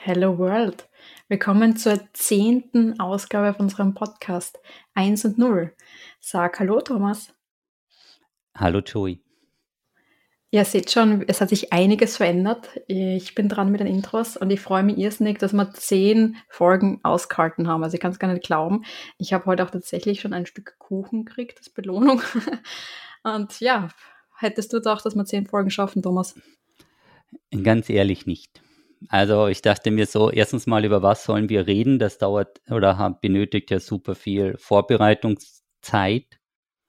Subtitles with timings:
[0.00, 0.88] Hello World.
[1.26, 4.60] Willkommen zur zehnten Ausgabe von unserem Podcast
[4.94, 5.74] 1 und 0.
[6.20, 7.34] Sag Hallo, Thomas.
[8.54, 9.20] Hallo, Joey.
[10.52, 12.80] Ihr seht schon, es hat sich einiges verändert.
[12.86, 17.00] Ich bin dran mit den Intros und ich freue mich irrsinnig, dass wir zehn Folgen
[17.02, 17.82] ausgehalten haben.
[17.82, 18.84] Also ich kann es gar nicht glauben.
[19.18, 22.22] Ich habe heute auch tatsächlich schon ein Stück Kuchen gekriegt als Belohnung.
[23.24, 23.88] Und ja,
[24.38, 26.36] hättest du gedacht, dass wir zehn Folgen schaffen, Thomas?
[27.50, 28.62] Ganz ehrlich nicht.
[29.08, 31.98] Also ich dachte mir so, erstens mal, über was sollen wir reden?
[31.98, 36.38] Das dauert oder benötigt ja super viel Vorbereitungszeit.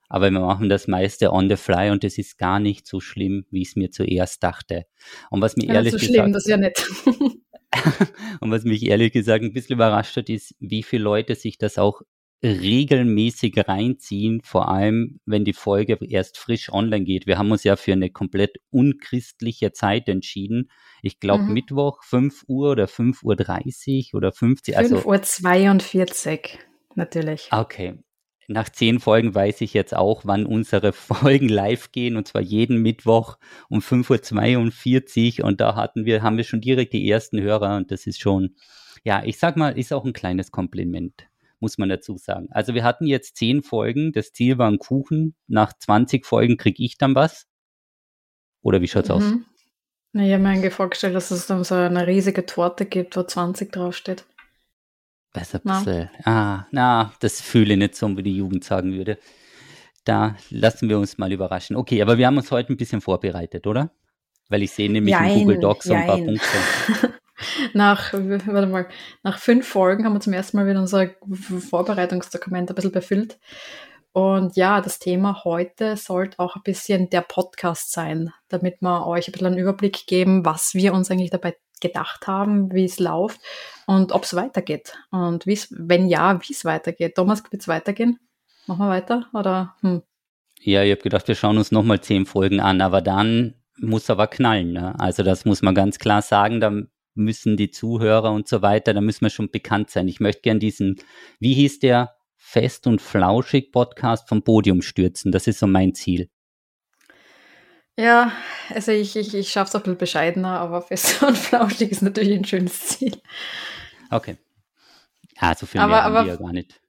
[0.08, 3.46] Aber wir machen das meiste on the fly und es ist gar nicht so schlimm,
[3.50, 4.86] wie ich es mir zuerst dachte.
[5.30, 6.84] Und was mir ja, ehrlich so gesagt, schlimm, das ist ja nett.
[8.40, 11.78] und was mich ehrlich gesagt ein bisschen überrascht hat, ist, wie viele Leute sich das
[11.78, 12.02] auch
[12.42, 17.26] regelmäßig reinziehen, vor allem wenn die Folge erst frisch online geht.
[17.26, 20.70] Wir haben uns ja für eine komplett unchristliche Zeit entschieden.
[21.02, 21.52] Ich glaube mhm.
[21.52, 26.58] Mittwoch 5 Uhr oder 5.30 Uhr oder 50 5 also, Uhr 42,
[26.94, 27.48] natürlich.
[27.50, 27.98] Okay.
[28.48, 32.80] Nach zehn Folgen weiß ich jetzt auch, wann unsere Folgen live gehen, und zwar jeden
[32.82, 33.36] Mittwoch
[33.68, 35.46] um 5.42 Uhr.
[35.46, 38.56] Und da hatten wir, haben wir schon direkt die ersten Hörer und das ist schon,
[39.04, 41.29] ja, ich sag mal, ist auch ein kleines Kompliment
[41.60, 42.48] muss man dazu sagen.
[42.50, 45.34] Also wir hatten jetzt zehn Folgen, das Ziel war ein Kuchen.
[45.46, 47.46] Nach 20 Folgen kriege ich dann was.
[48.62, 49.14] Oder wie schaut's mhm.
[49.14, 49.22] aus?
[50.12, 53.70] Na, ich habe mir vorgestellt, dass es dann so eine riesige Torte gibt, wo 20
[53.70, 54.24] draufsteht.
[55.32, 56.10] Besser, bisschen.
[56.24, 59.18] Ah, na, das fühle ich nicht so, wie die Jugend sagen würde.
[60.04, 61.76] Da lassen wir uns mal überraschen.
[61.76, 63.92] Okay, aber wir haben uns heute ein bisschen vorbereitet, oder?
[64.48, 66.40] Weil ich sehe nämlich jein, in Google Docs so ein paar Punkte.
[67.72, 68.88] nach, warte mal,
[69.22, 71.10] nach fünf Folgen haben wir zum ersten Mal wieder unser
[71.70, 73.38] Vorbereitungsdokument ein bisschen befüllt.
[74.12, 79.28] Und ja, das Thema heute sollte auch ein bisschen der Podcast sein, damit wir euch
[79.28, 83.40] ein bisschen einen Überblick geben, was wir uns eigentlich dabei gedacht haben, wie es läuft
[83.86, 84.94] und ob es weitergeht.
[85.10, 87.14] Und wenn ja, wie es weitergeht.
[87.14, 88.18] Thomas, wird es weitergehen?
[88.66, 89.26] Machen wir weiter?
[89.32, 90.02] Oder, hm?
[90.60, 94.26] Ja, ich habe gedacht, wir schauen uns nochmal zehn Folgen an, aber dann muss aber
[94.26, 94.72] knallen.
[94.72, 94.94] Ne?
[94.98, 96.60] Also das muss man ganz klar sagen.
[96.60, 96.70] Da
[97.20, 100.08] müssen die Zuhörer und so weiter, da müssen wir schon bekannt sein.
[100.08, 100.96] Ich möchte gern diesen,
[101.38, 105.30] wie hieß der, Fest und Flauschig Podcast vom Podium stürzen.
[105.30, 106.30] Das ist so mein Ziel.
[107.96, 108.32] Ja,
[108.74, 112.02] also ich, ich, ich schaffe es auch ein bisschen bescheidener, aber Fest und Flauschig ist
[112.02, 113.20] natürlich ein schönes Ziel.
[114.10, 114.36] Okay.
[115.40, 116.80] Ja, so viel aber, mehr aber, wir ja gar nicht.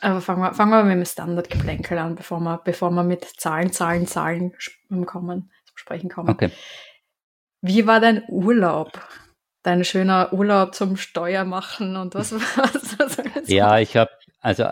[0.00, 3.72] Aber fangen wir, fangen wir mit dem Standardgeplänkel an, bevor wir, bevor wir mit Zahlen,
[3.72, 4.52] Zahlen, Zahlen
[5.04, 6.30] kommen, sprechen kommen.
[6.30, 6.50] Okay.
[7.60, 9.00] Wie war dein Urlaub?
[9.66, 13.48] Dein schöner Urlaub zum Steuer machen und was war's?
[13.48, 14.10] ja, ich habe,
[14.40, 14.68] also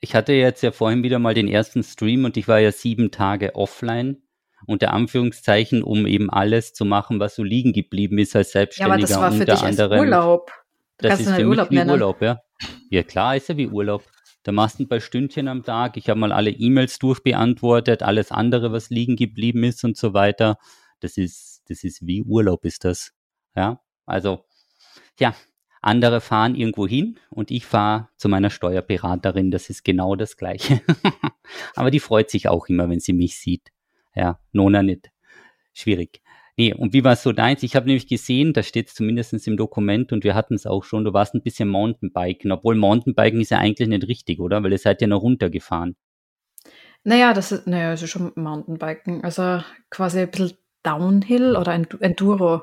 [0.00, 3.10] ich hatte jetzt ja vorhin wieder mal den ersten Stream und ich war ja sieben
[3.10, 4.22] Tage offline
[4.66, 9.08] unter Anführungszeichen, um eben alles zu machen, was so liegen geblieben ist als Selbstständiger.
[9.08, 10.50] Ja, aber das war für dich anderem, Urlaub.
[10.98, 12.40] Du das ist für Urlaub mich wie Urlaub, ja.
[12.90, 14.02] Ja, klar ist ja wie Urlaub.
[14.42, 15.96] Da machst du ein paar Stündchen am Tag.
[15.96, 20.56] Ich habe mal alle E-Mails durchbeantwortet, alles andere, was liegen geblieben ist und so weiter.
[21.00, 23.12] Das ist, das ist wie Urlaub ist das.
[23.54, 23.80] Ja.
[24.08, 24.44] Also,
[25.18, 25.34] ja,
[25.80, 29.50] andere fahren irgendwo hin und ich fahre zu meiner Steuerberaterin.
[29.50, 30.80] Das ist genau das Gleiche.
[31.76, 33.68] Aber die freut sich auch immer, wenn sie mich sieht.
[34.14, 35.10] Ja, Nona nicht.
[35.72, 36.20] Schwierig.
[36.56, 37.62] Nee, und wie war es so deins?
[37.62, 40.82] Ich habe nämlich gesehen, da steht es zumindest im Dokument und wir hatten es auch
[40.82, 44.60] schon, du warst ein bisschen Mountainbiken, obwohl Mountainbiken ist ja eigentlich nicht richtig, oder?
[44.64, 45.94] Weil ihr seid ja noch runtergefahren.
[47.04, 49.22] Naja, das ist, naja, also schon Mountainbiken.
[49.22, 50.58] Also quasi ein bisschen
[50.88, 52.62] Downhill oder Enduro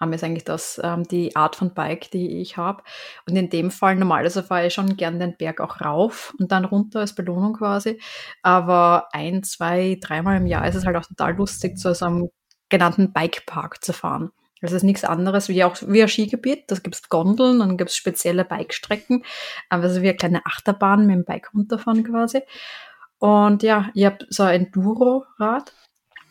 [0.00, 2.82] ähm, ist eigentlich das ähm, die Art von Bike, die ich habe.
[3.28, 6.64] Und in dem Fall, normalerweise fahre ich schon gern den Berg auch rauf und dann
[6.64, 8.00] runter als Belohnung quasi.
[8.42, 12.30] Aber ein, zwei, dreimal im Jahr ist es halt auch total lustig, zu so einem
[12.68, 14.30] genannten Bikepark zu fahren.
[14.60, 16.70] Das ist nichts anderes wie auch wie ein Skigebiet.
[16.70, 19.24] Da gibt es Gondeln, dann gibt es spezielle Bikestrecken,
[19.68, 22.40] also wie eine kleine Achterbahn mit dem Bike runterfahren quasi.
[23.18, 25.72] Und ja, ich habe so ein Enduro-Rad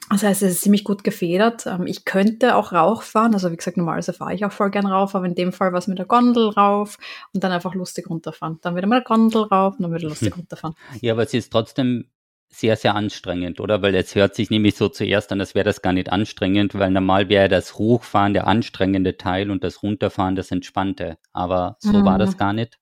[0.09, 1.66] das heißt, es ist ziemlich gut gefedert.
[1.66, 3.34] Ähm, ich könnte auch Rauch fahren.
[3.34, 5.80] Also wie gesagt, normalerweise fahre ich auch voll gern rauf, aber in dem Fall war
[5.80, 6.98] es mit der Gondel rauf
[7.33, 8.60] und dann einfach lustig runterfahren.
[8.62, 10.42] Dann wieder mit der Gondel rauf und dann wieder lustig hm.
[10.42, 10.75] runterfahren.
[11.01, 12.06] Ja, aber es ist trotzdem
[12.50, 13.81] sehr, sehr anstrengend, oder?
[13.81, 16.92] Weil es hört sich nämlich so zuerst an, als wäre das gar nicht anstrengend, weil
[16.92, 21.18] normal wäre das Hochfahren der anstrengende Teil und das Runterfahren das entspannte.
[21.31, 22.06] Aber so mhm.
[22.06, 22.38] war das mhm.
[22.38, 22.78] gar nicht.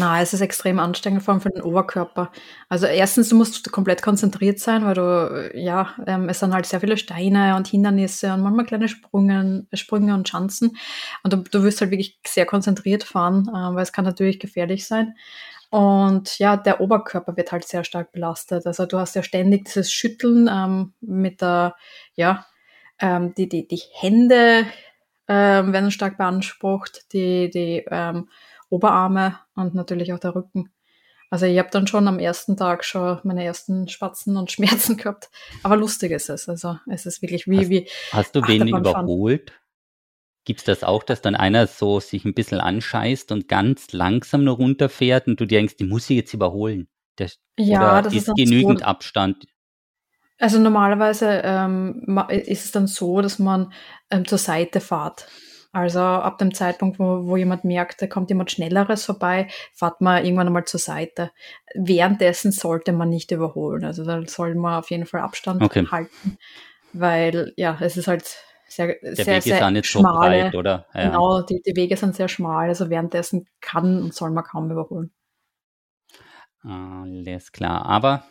[0.00, 2.32] Na, es ist extrem anstrengend, vor allem für den Oberkörper.
[2.70, 6.80] Also erstens, du musst komplett konzentriert sein, weil du, ja, ähm, es sind halt sehr
[6.80, 10.78] viele Steine und Hindernisse und manchmal kleine Sprünge, Sprünge und Schanzen.
[11.22, 14.86] Und du, du wirst halt wirklich sehr konzentriert fahren, äh, weil es kann natürlich gefährlich
[14.86, 15.16] sein.
[15.68, 18.66] Und ja, der Oberkörper wird halt sehr stark belastet.
[18.66, 21.76] Also du hast ja ständig dieses Schütteln ähm, mit der,
[22.14, 22.46] ja,
[23.00, 24.64] ähm, die, die, die Hände
[25.28, 28.30] ähm, werden stark beansprucht, die, die ähm,
[28.70, 30.72] Oberarme und natürlich auch der Rücken.
[31.28, 35.30] Also ich habe dann schon am ersten Tag schon meine ersten Spatzen und Schmerzen gehabt.
[35.62, 36.48] Aber lustig ist es.
[36.48, 37.58] Also es ist wirklich wie...
[37.58, 39.52] Hast, wie hast du wen überholt?
[40.44, 44.42] Gibt es das auch, dass dann einer so sich ein bisschen anscheißt und ganz langsam
[44.42, 46.88] nur runterfährt und du denkst, die muss ich jetzt überholen?
[47.18, 49.46] Der, ja, das ist, ist genügend so, Abstand?
[50.38, 53.72] Also normalerweise ähm, ist es dann so, dass man
[54.10, 55.28] ähm, zur Seite fährt.
[55.72, 60.24] Also ab dem Zeitpunkt, wo, wo jemand merkt, da kommt jemand Schnelleres vorbei, fährt man
[60.24, 61.30] irgendwann einmal zur Seite.
[61.74, 63.84] Währenddessen sollte man nicht überholen.
[63.84, 65.86] Also da soll man auf jeden Fall Abstand okay.
[65.88, 66.38] halten,
[66.92, 68.36] weil ja, es ist halt
[68.66, 70.86] sehr, Der sehr, Weg sehr ist nicht schmale, so breit, oder?
[70.94, 71.06] Ja.
[71.06, 75.12] Genau, die, die Wege sind sehr schmal, also währenddessen kann und soll man kaum überholen.
[76.62, 77.86] Alles klar.
[77.86, 78.24] Aber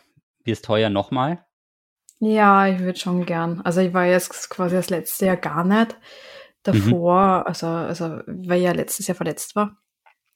[0.44, 1.44] wirst heuer nochmal?
[2.20, 3.62] Ja, ich würde schon gern.
[3.62, 5.96] Also ich war jetzt quasi das letzte Jahr gar nicht.
[6.62, 7.46] Davor, mhm.
[7.46, 9.78] also, also weil ich ja letztes Jahr verletzt war.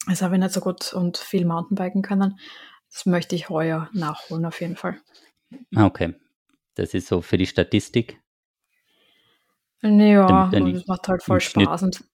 [0.07, 2.39] Also habe ich nicht so gut und viel Mountainbiken können.
[2.93, 4.99] Das möchte ich heuer nachholen auf jeden Fall.
[5.75, 6.15] Ah, okay.
[6.75, 8.21] Das ist so für die Statistik.
[9.83, 11.83] Ja, das macht halt voll Spaß.
[11.83, 12.05] Und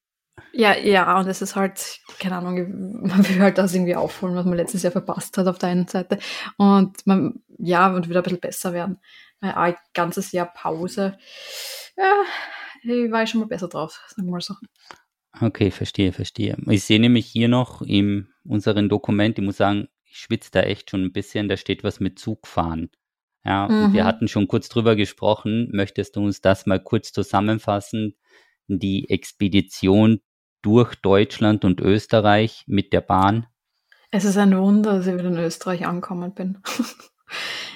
[0.53, 2.57] ja, ja, und es ist halt, keine Ahnung,
[3.07, 5.87] man will halt das irgendwie aufholen, was man letztes Jahr verpasst hat auf der einen
[5.87, 6.19] Seite.
[6.57, 9.01] Und man, ja, und wieder ein bisschen besser werden
[9.41, 11.19] ein ganzes Jahr Pause.
[11.97, 12.23] Ja,
[12.83, 14.55] ich war schon mal besser drauf, sagen wir mal so.
[15.41, 16.57] Okay, verstehe, verstehe.
[16.67, 20.91] Ich sehe nämlich hier noch in unserem Dokument, ich muss sagen, ich schwitze da echt
[20.91, 22.91] schon ein bisschen, da steht was mit Zugfahren.
[23.45, 23.93] Ja, mhm.
[23.93, 25.69] wir hatten schon kurz drüber gesprochen.
[25.73, 28.17] Möchtest du uns das mal kurz zusammenfassen?
[28.67, 30.21] Die Expedition
[30.63, 33.47] durch Deutschland und Österreich mit der Bahn?
[34.11, 36.59] Es ist ein Wunder, dass ich wieder in Österreich angekommen bin.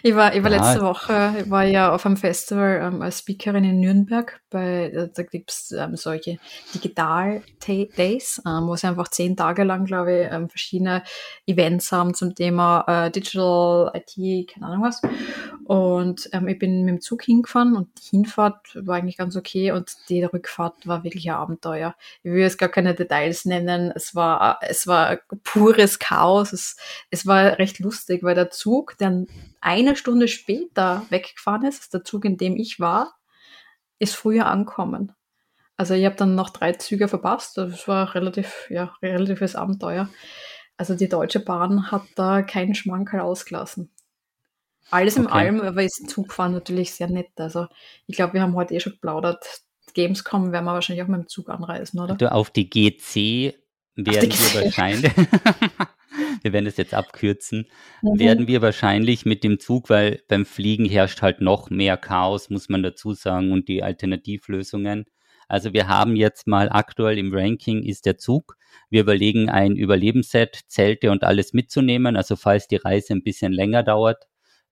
[0.02, 0.56] Ich war, ich war ja.
[0.58, 4.40] letzte Woche, ich war ja auf einem Festival ähm, als Speakerin in Nürnberg.
[4.50, 6.38] Bei, äh, da gibt es ähm, solche
[6.74, 11.02] Digital-Days, ähm, wo sie einfach zehn Tage lang, glaube ich, ähm, verschiedene
[11.46, 15.00] Events haben zum Thema äh, Digital, IT, keine Ahnung was.
[15.64, 19.72] Und ähm, ich bin mit dem Zug hingefahren und die Hinfahrt war eigentlich ganz okay
[19.72, 21.94] und die Rückfahrt war wirklich ein Abenteuer.
[22.22, 23.90] Ich will jetzt gar keine Details nennen.
[23.94, 26.52] Es war, es war pures Chaos.
[26.52, 26.76] Es,
[27.10, 29.24] es war recht lustig, weil der Zug, der
[29.60, 33.14] eine Stunde später weggefahren ist, der Zug, in dem ich war,
[33.98, 35.12] ist früher angekommen.
[35.76, 37.56] Also ich habe dann noch drei Züge verpasst.
[37.58, 40.08] Das war relativ, ja, relatives Abenteuer.
[40.76, 43.90] Also die Deutsche Bahn hat da keinen Schmankerl ausgelassen.
[44.90, 45.24] Alles okay.
[45.24, 47.30] im allem, aber ist Zugfahren natürlich sehr nett.
[47.36, 47.66] Also
[48.06, 49.62] ich glaube, wir haben heute eh schon geplaudert.
[49.94, 52.16] Gamescom werden wir wahrscheinlich auch mit dem Zug anreisen, oder?
[52.16, 53.54] Du, auf die GC
[53.96, 55.12] werden wir wahrscheinlich.
[56.42, 57.66] wir werden es jetzt abkürzen,
[58.02, 58.18] mhm.
[58.18, 62.68] werden wir wahrscheinlich mit dem Zug, weil beim Fliegen herrscht halt noch mehr Chaos, muss
[62.68, 65.04] man dazu sagen, und die Alternativlösungen.
[65.48, 68.56] Also wir haben jetzt mal aktuell im Ranking ist der Zug.
[68.90, 72.16] Wir überlegen ein Überlebensset, Zelte und alles mitzunehmen.
[72.16, 74.24] Also falls die Reise ein bisschen länger dauert,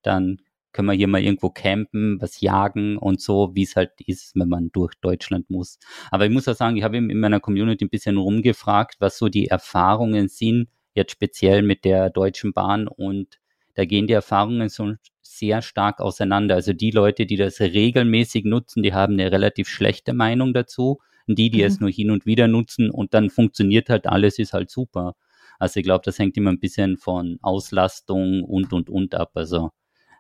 [0.03, 0.39] dann
[0.73, 4.49] können wir hier mal irgendwo campen, was jagen und so, wie es halt ist, wenn
[4.49, 5.79] man durch Deutschland muss.
[6.11, 9.29] Aber ich muss auch sagen, ich habe in meiner Community ein bisschen rumgefragt, was so
[9.29, 13.39] die Erfahrungen sind, jetzt speziell mit der Deutschen Bahn und
[13.75, 16.57] da gehen die Erfahrungen so sehr stark auseinander.
[16.57, 21.01] Also die Leute, die das regelmäßig nutzen, die haben eine relativ schlechte Meinung dazu.
[21.27, 21.67] Und die, die mhm.
[21.67, 25.15] es nur hin und wieder nutzen und dann funktioniert halt alles, ist halt super.
[25.59, 29.31] Also ich glaube, das hängt immer ein bisschen von Auslastung und und und ab.
[29.35, 29.71] Also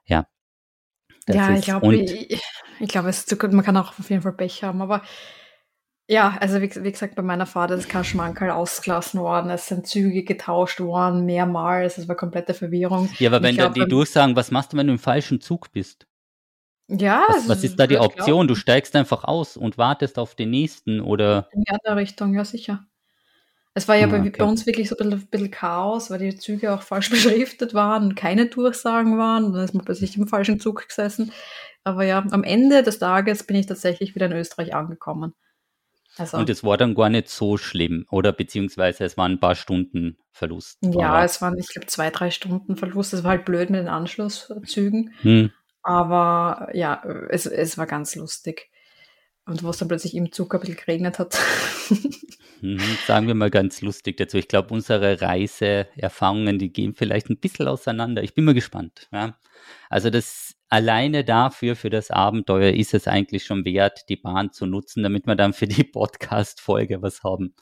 [0.06, 0.28] ja.
[1.28, 2.40] ja, ich glaube, ich,
[2.78, 3.52] ich glaube, es ist zu gut.
[3.52, 5.02] Man kann auch auf jeden Fall Pech haben, aber
[6.12, 9.50] ja, also wie, wie, gesagt, bei meiner Fahrt ist kein Schmankerl ausgelassen worden.
[9.50, 11.96] Es sind Züge getauscht worden, mehrmals.
[11.96, 13.08] Es war komplette Verwirrung.
[13.18, 16.06] Ja, aber wenn glaub, die durchsagen, was machst du, wenn du im falschen Zug bist?
[16.88, 17.24] Ja.
[17.28, 18.26] Was, was ist da die Option?
[18.26, 18.48] Glauben.
[18.48, 21.48] Du steigst einfach aus und wartest auf den nächsten oder?
[21.52, 22.84] In die andere Richtung, ja sicher.
[23.72, 24.34] Es war ja ah, bei, okay.
[24.36, 27.72] bei, uns wirklich so ein bisschen, ein bisschen, Chaos, weil die Züge auch falsch beschriftet
[27.72, 29.54] waren und keine Durchsagen waren.
[29.54, 31.32] Dann ist man plötzlich im falschen Zug gesessen.
[31.84, 35.32] Aber ja, am Ende des Tages bin ich tatsächlich wieder in Österreich angekommen.
[36.18, 39.54] Also, und es war dann gar nicht so schlimm, oder beziehungsweise es waren ein paar
[39.54, 40.78] Stunden Verlust.
[40.82, 41.24] Ja, oder?
[41.24, 43.14] es waren, ich glaube, zwei, drei Stunden Verlust.
[43.14, 45.14] Es war halt blöd mit den Anschlusszügen.
[45.22, 45.50] Hm.
[45.82, 48.70] Aber ja, es, es war ganz lustig.
[49.44, 51.38] Und wo es dann plötzlich im Zug ein bisschen geregnet hat.
[52.62, 52.78] Mhm,
[53.08, 54.38] sagen wir mal ganz lustig dazu.
[54.38, 58.22] Ich glaube, unsere Reiseerfahrungen, die gehen vielleicht ein bisschen auseinander.
[58.22, 59.08] Ich bin mal gespannt.
[59.10, 59.36] Ja.
[59.90, 64.64] Also das alleine dafür, für das Abenteuer, ist es eigentlich schon wert, die Bahn zu
[64.64, 67.54] nutzen, damit wir dann für die Podcast-Folge was haben.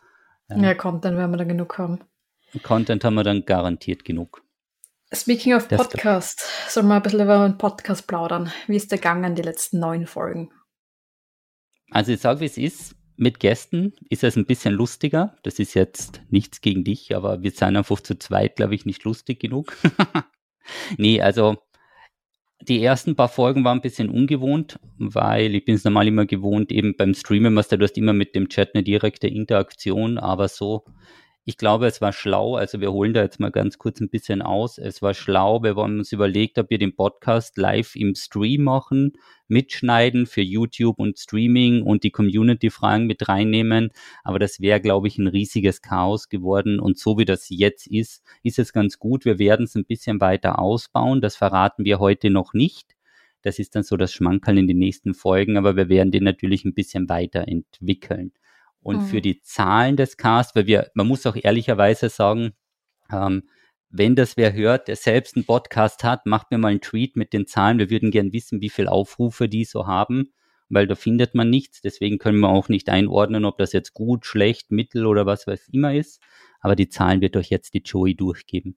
[0.48, 0.74] Ja.
[0.74, 2.00] Content werden wir dann genug haben.
[2.62, 4.44] Content haben wir dann garantiert genug.
[5.12, 8.52] Speaking of das Podcast, sollen wir ein bisschen über einen Podcast plaudern?
[8.68, 10.52] Wie ist der gegangen, die letzten neun Folgen?
[11.90, 12.94] Also ich sage, wie es ist.
[13.16, 15.36] mit Gästen ist es ein bisschen lustiger.
[15.42, 19.02] Das ist jetzt nichts gegen dich, aber wir sind einfach zu zweit, glaube ich, nicht
[19.02, 19.76] lustig genug.
[20.96, 21.58] nee, also
[22.62, 26.70] die ersten paar Folgen waren ein bisschen ungewohnt, weil ich bin es normal immer gewohnt,
[26.72, 30.84] eben beim Streamen, was du hast immer mit dem Chat eine direkte Interaktion, aber so
[31.44, 34.42] ich glaube, es war schlau, also wir holen da jetzt mal ganz kurz ein bisschen
[34.42, 34.78] aus.
[34.78, 39.14] Es war schlau, wir haben uns überlegt, ob wir den Podcast live im Stream machen,
[39.48, 43.90] mitschneiden für YouTube und Streaming und die Community-Fragen mit reinnehmen.
[44.22, 46.78] Aber das wäre, glaube ich, ein riesiges Chaos geworden.
[46.78, 49.24] Und so wie das jetzt ist, ist es ganz gut.
[49.24, 51.22] Wir werden es ein bisschen weiter ausbauen.
[51.22, 52.94] Das verraten wir heute noch nicht.
[53.42, 56.64] Das ist dann so das Schmankerl in den nächsten Folgen, aber wir werden den natürlich
[56.66, 58.32] ein bisschen weiterentwickeln.
[58.82, 59.06] Und mhm.
[59.06, 62.52] für die Zahlen des Casts, weil wir, man muss auch ehrlicherweise sagen,
[63.12, 63.42] ähm,
[63.90, 67.32] wenn das wer hört, der selbst einen Podcast hat, macht mir mal einen Tweet mit
[67.32, 67.78] den Zahlen.
[67.78, 70.32] Wir würden gern wissen, wie viele Aufrufe die so haben,
[70.68, 71.80] weil da findet man nichts.
[71.82, 75.68] Deswegen können wir auch nicht einordnen, ob das jetzt gut, schlecht, mittel oder was weiß
[75.72, 76.22] immer ist.
[76.60, 78.76] Aber die Zahlen wird euch jetzt die Joey durchgeben.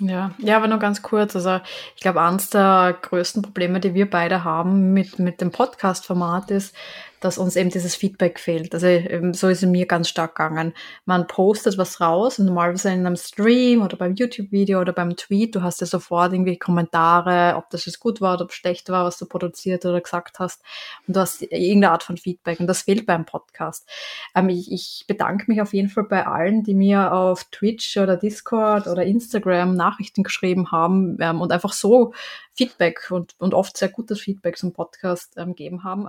[0.00, 1.34] Ja, ja, aber nur ganz kurz.
[1.34, 1.60] Also
[1.96, 6.74] ich glaube, eines der größten Probleme, die wir beide haben mit, mit dem Podcast-Format ist,
[7.20, 8.74] dass uns eben dieses Feedback fehlt.
[8.74, 10.74] Also ähm, so ist es mir ganz stark gegangen.
[11.04, 15.54] Man postet was raus und normalerweise in einem Stream oder beim YouTube-Video oder beim Tweet,
[15.54, 19.04] du hast ja sofort irgendwie Kommentare, ob das jetzt gut war oder ob schlecht war,
[19.04, 20.62] was du produziert oder gesagt hast.
[21.06, 23.88] Und du hast irgendeine Art von Feedback und das fehlt beim Podcast.
[24.34, 28.16] Ähm, ich, ich bedanke mich auf jeden Fall bei allen, die mir auf Twitch oder
[28.16, 32.12] Discord oder Instagram Nachrichten geschrieben haben ähm, und einfach so
[32.54, 36.06] Feedback und, und oft sehr gutes Feedback zum Podcast ähm, geben haben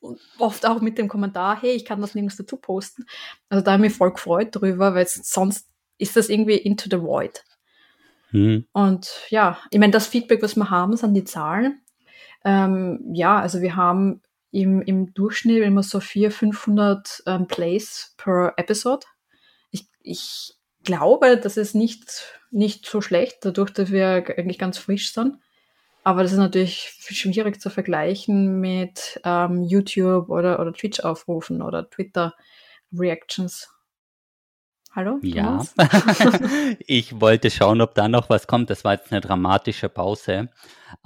[0.00, 3.04] und oft auch mit dem Kommentar, hey, ich kann das nirgends dazu posten.
[3.48, 7.02] Also da habe ich mich voll gefreut drüber, weil sonst ist das irgendwie into the
[7.02, 7.44] void.
[8.32, 8.66] Mhm.
[8.72, 11.80] Und ja, ich meine, das Feedback, was wir haben, sind die Zahlen.
[12.44, 18.54] Ähm, ja, also wir haben im, im Durchschnitt immer so 400, 500 ähm, Plays per
[18.56, 19.06] Episode.
[19.70, 25.12] Ich, ich glaube, das ist nicht, nicht so schlecht, dadurch, dass wir eigentlich ganz frisch
[25.12, 25.36] sind.
[26.04, 33.68] Aber das ist natürlich schwierig zu vergleichen mit ähm, YouTube oder, oder Twitch-Aufrufen oder Twitter-Reactions.
[34.94, 35.18] Hallo?
[35.22, 35.64] Ja.
[36.86, 38.68] ich wollte schauen, ob da noch was kommt.
[38.68, 40.50] Das war jetzt eine dramatische Pause.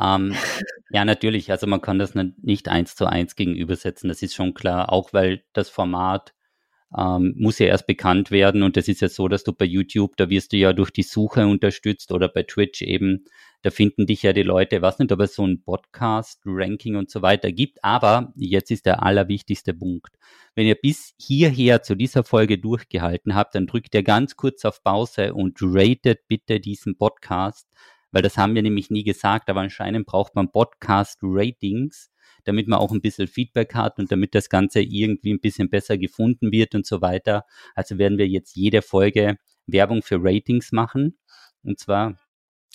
[0.00, 0.34] Ähm,
[0.90, 1.50] ja, natürlich.
[1.50, 4.08] Also man kann das nicht eins zu eins gegenübersetzen.
[4.08, 4.92] Das ist schon klar.
[4.92, 6.34] Auch weil das Format
[6.96, 8.62] ähm, muss ja erst bekannt werden.
[8.62, 11.02] Und das ist ja so, dass du bei YouTube, da wirst du ja durch die
[11.02, 13.26] Suche unterstützt oder bei Twitch eben,
[13.62, 17.22] da finden dich ja die Leute, was nicht, ob es so ein Podcast-Ranking und so
[17.22, 17.82] weiter gibt.
[17.82, 20.16] Aber jetzt ist der allerwichtigste Punkt.
[20.54, 24.82] Wenn ihr bis hierher zu dieser Folge durchgehalten habt, dann drückt ihr ganz kurz auf
[24.82, 27.68] Pause und ratet bitte diesen Podcast,
[28.12, 32.10] weil das haben wir nämlich nie gesagt, aber anscheinend braucht man Podcast-Ratings
[32.46, 35.98] damit man auch ein bisschen Feedback hat und damit das Ganze irgendwie ein bisschen besser
[35.98, 37.44] gefunden wird und so weiter.
[37.74, 39.36] Also werden wir jetzt jede Folge
[39.66, 41.18] Werbung für Ratings machen.
[41.62, 42.16] Und zwar,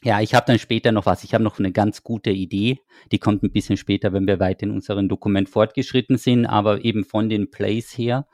[0.04, 1.24] ja, ich habe dann später noch was.
[1.24, 2.80] Ich habe noch eine ganz gute Idee.
[3.12, 7.06] Die kommt ein bisschen später, wenn wir weit in unserem Dokument fortgeschritten sind, aber eben
[7.06, 8.28] von den Plays her.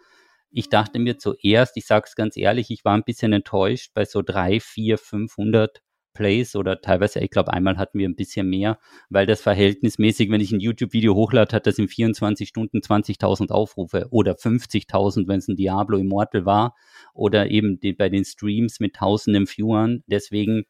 [0.49, 4.05] Ich dachte mir zuerst, ich sage es ganz ehrlich, ich war ein bisschen enttäuscht bei
[4.05, 5.81] so drei, vier, 500
[6.13, 10.41] Plays oder teilweise, ich glaube, einmal hatten wir ein bisschen mehr, weil das verhältnismäßig, wenn
[10.41, 15.47] ich ein YouTube-Video hochlade, hat das in 24 Stunden 20.000 Aufrufe oder 50.000, wenn es
[15.47, 16.75] ein Diablo Immortal war
[17.13, 20.03] oder eben die, bei den Streams mit tausenden Viewern.
[20.07, 20.63] Deswegen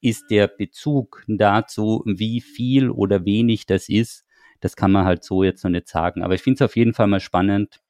[0.00, 4.24] ist der Bezug dazu, wie viel oder wenig das ist,
[4.60, 6.22] das kann man halt so jetzt noch nicht sagen.
[6.22, 7.80] Aber ich finde es auf jeden Fall mal spannend,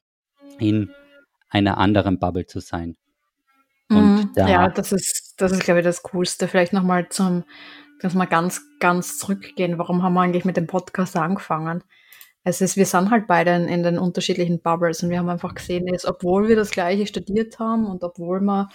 [0.59, 0.91] in
[1.49, 2.97] einer anderen Bubble zu sein.
[3.89, 6.49] Mhm, da ja, das ist, das ist, glaube ich, das Coolste.
[6.49, 7.45] Vielleicht nochmal zum,
[8.01, 9.79] dass wir ganz, ganz zurückgehen.
[9.79, 11.85] Warum haben wir eigentlich mit dem Podcast angefangen?
[12.49, 15.53] Es ist, wir sind halt beide in, in den unterschiedlichen Bubbles und wir haben einfach
[15.53, 18.69] gesehen, dass, obwohl wir das Gleiche studiert haben und obwohl wir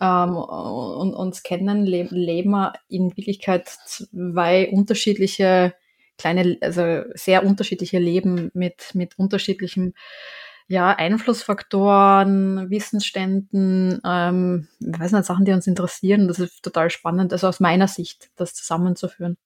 [0.00, 5.74] ähm, und, uns kennen, leben, leben wir in Wirklichkeit zwei unterschiedliche
[6.16, 9.94] kleine, also sehr unterschiedliche Leben mit, mit unterschiedlichem
[10.68, 16.28] ja, Einflussfaktoren, Wissensständen, ähm, weiß nicht, Sachen, die uns interessieren.
[16.28, 19.38] Das ist total spannend, also aus meiner Sicht, das zusammenzuführen.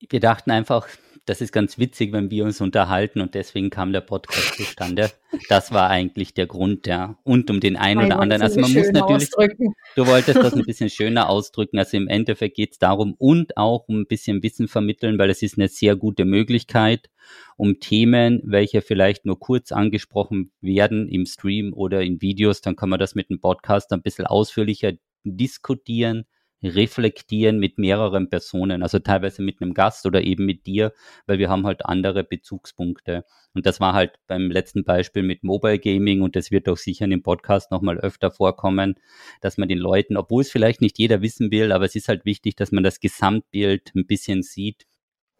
[0.00, 0.88] Wir dachten einfach,
[1.26, 5.10] das ist ganz witzig, wenn wir uns unterhalten und deswegen kam der Podcast zustande.
[5.48, 7.18] Das war eigentlich der Grund, ja.
[7.22, 8.42] Und um den einen oder anderen.
[8.42, 9.74] Also man muss natürlich, ausdrücken.
[9.96, 11.78] du wolltest das ein bisschen schöner ausdrücken.
[11.78, 15.42] Also im Endeffekt geht es darum und auch um ein bisschen Wissen vermitteln, weil es
[15.42, 17.08] ist eine sehr gute Möglichkeit,
[17.56, 22.90] um Themen, welche vielleicht nur kurz angesprochen werden im Stream oder in Videos, dann kann
[22.90, 24.92] man das mit dem Podcast ein bisschen ausführlicher
[25.24, 26.26] diskutieren,
[26.64, 30.92] reflektieren mit mehreren Personen, also teilweise mit einem Gast oder eben mit dir,
[31.26, 33.24] weil wir haben halt andere Bezugspunkte.
[33.52, 37.04] Und das war halt beim letzten Beispiel mit Mobile Gaming und das wird auch sicher
[37.04, 38.94] in dem Podcast nochmal öfter vorkommen,
[39.40, 42.24] dass man den Leuten, obwohl es vielleicht nicht jeder wissen will, aber es ist halt
[42.24, 44.86] wichtig, dass man das Gesamtbild ein bisschen sieht,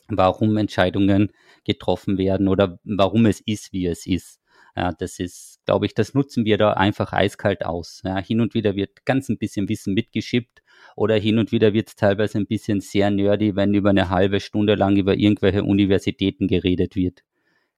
[0.09, 1.33] warum Entscheidungen
[1.64, 4.40] getroffen werden oder warum es ist, wie es ist.
[4.76, 8.02] Ja, das ist, glaube ich, das nutzen wir da einfach eiskalt aus.
[8.04, 10.63] Ja, hin und wieder wird ganz ein bisschen Wissen mitgeschippt
[10.97, 14.40] oder hin und wieder wird es teilweise ein bisschen sehr nerdy, wenn über eine halbe
[14.40, 17.23] Stunde lang über irgendwelche Universitäten geredet wird.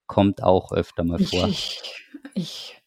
[0.06, 1.48] Kommt auch öfter mal vor.
[1.48, 1.80] Ich,
[2.34, 2.82] ich,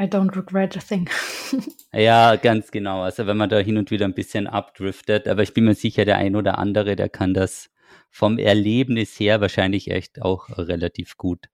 [0.00, 1.08] I don't regret a thing.
[1.92, 3.02] ja, ganz genau.
[3.02, 6.04] Also wenn man da hin und wieder ein bisschen abdriftet, aber ich bin mir sicher,
[6.04, 7.70] der ein oder andere, der kann das
[8.10, 11.46] vom Erlebnis her wahrscheinlich echt auch relativ gut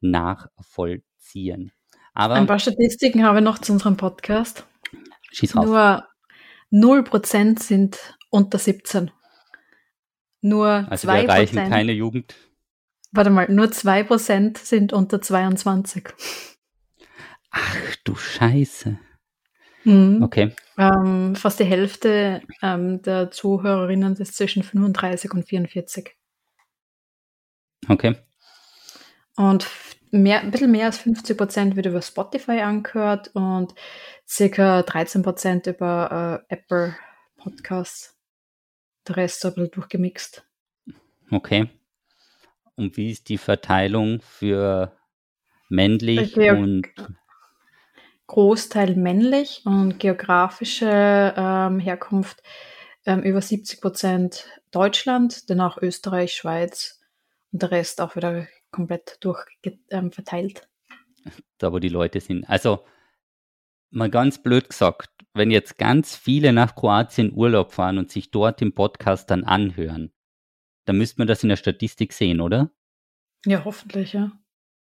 [0.00, 1.72] nachvollziehen.
[2.14, 4.66] Aber Ein paar Statistiken habe ich noch zu unserem Podcast.
[5.32, 5.66] Schieß raus.
[5.66, 6.04] Nur
[6.72, 9.10] 0% sind unter 17.
[10.40, 11.12] Nur also 2%.
[11.12, 12.34] Wir erreichen keine Jugend.
[13.12, 16.08] Warte mal, nur 2% sind unter 22.
[17.50, 18.98] Ach du Scheiße.
[19.84, 20.22] Mhm.
[20.22, 20.52] Okay.
[20.78, 26.16] Ähm, fast die Hälfte ähm, der Zuhörerinnen ist zwischen 35 und 44.
[27.88, 28.16] Okay.
[29.36, 29.68] Und
[30.12, 33.74] mehr, ein bisschen mehr als 50 Prozent wird über Spotify angehört und
[34.28, 36.94] circa 13 Prozent über äh, Apple
[37.36, 38.16] Podcasts.
[39.08, 40.46] Der Rest so ein bisschen durchgemixt.
[41.30, 41.68] Okay.
[42.76, 44.96] Und wie ist die Verteilung für
[45.68, 46.86] männlich Ge und
[48.26, 52.42] Großteil männlich und geografische ähm, Herkunft
[53.04, 57.00] ähm, über 70 Prozent Deutschland, danach Österreich, Schweiz
[57.50, 59.44] und der Rest auch wieder komplett durch
[59.90, 60.68] ähm, verteilt.
[61.58, 62.48] Da, wo die Leute sind.
[62.48, 62.84] Also,
[63.90, 68.60] mal ganz blöd gesagt, wenn jetzt ganz viele nach Kroatien Urlaub fahren und sich dort
[68.60, 70.12] im Podcast dann anhören,
[70.84, 72.70] dann müsste man das in der Statistik sehen, oder?
[73.46, 74.32] Ja, hoffentlich, ja.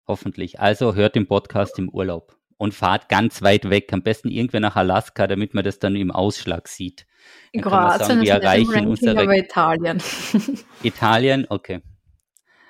[0.07, 0.59] Hoffentlich.
[0.59, 4.75] Also hört den Podcast im Urlaub und fahrt ganz weit weg, am besten irgendwer nach
[4.75, 7.05] Alaska, damit man das dann im Ausschlag sieht.
[7.51, 10.01] In Kroatien sagen, wir erreichen Ranking, unsere aber Italien.
[10.83, 11.81] Italien, okay.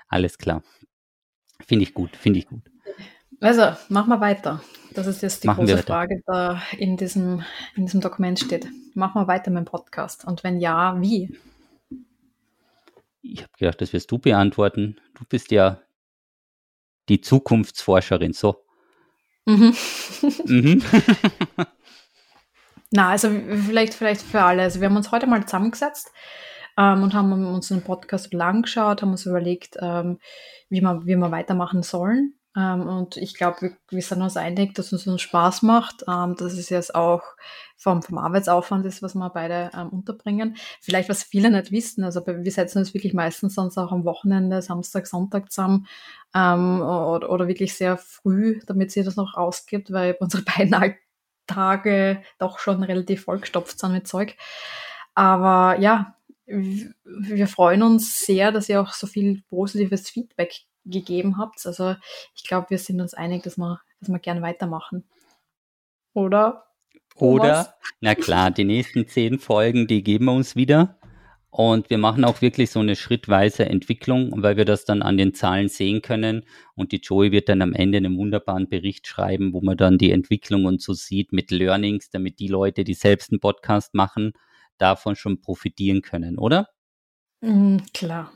[0.08, 0.64] Alles klar.
[1.65, 2.62] Finde ich gut, finde ich gut.
[3.39, 4.62] Also, machen wir weiter.
[4.93, 7.43] Das ist jetzt die machen große Frage, da in diesem,
[7.76, 8.67] in diesem Dokument steht.
[8.93, 10.26] Machen wir weiter mit dem Podcast?
[10.26, 11.38] Und wenn ja, wie?
[13.21, 14.97] Ich habe gedacht, das wirst du beantworten.
[15.15, 15.82] Du bist ja
[17.10, 18.63] die Zukunftsforscherin, so.
[19.45, 19.76] Mhm.
[20.45, 20.84] mhm.
[22.91, 23.30] Na, also
[23.67, 24.62] vielleicht, vielleicht für alle.
[24.62, 26.12] Also wir haben uns heute mal zusammengesetzt
[26.78, 30.20] ähm, und haben uns den Podcast angeschaut, haben uns überlegt, ähm,
[30.70, 32.36] wie, wir, wie wir weitermachen sollen.
[32.56, 36.36] Ähm, und ich glaube, wir, wir, sind uns einig, dass es uns Spaß macht, ähm,
[36.36, 37.24] dass es jetzt auch
[37.78, 40.56] vom, vom Arbeitsaufwand ist, was wir beide ähm, unterbringen.
[40.80, 44.62] Vielleicht, was viele nicht wissen, also wir setzen uns wirklich meistens sonst auch am Wochenende,
[44.62, 45.88] Samstag, Sonntag zusammen
[46.36, 52.22] ähm, oder, oder wirklich sehr früh, damit sie das noch ausgibt, weil unsere beiden Alltage
[52.38, 54.36] doch schon relativ vollgestopft sind mit Zeug.
[55.16, 60.54] Aber ja, wir freuen uns sehr, dass ihr auch so viel positives Feedback
[60.86, 61.66] gegeben habt.
[61.66, 61.96] Also
[62.36, 65.06] ich glaube, wir sind uns einig, dass wir, dass wir gerne weitermachen.
[66.14, 66.66] Oder?
[67.16, 70.98] Oder, na klar, die nächsten zehn Folgen, die geben wir uns wieder.
[71.50, 75.36] Und wir machen auch wirklich so eine schrittweise Entwicklung, weil wir das dann an den
[75.36, 76.46] Zahlen sehen können.
[76.74, 80.10] Und die Joey wird dann am Ende einen wunderbaren Bericht schreiben, wo man dann die
[80.10, 84.34] Entwicklung und so sieht mit Learnings, damit die Leute, die selbst einen Podcast machen,
[84.84, 86.67] davon schon profitieren können, oder?
[87.41, 88.32] Mm, klar.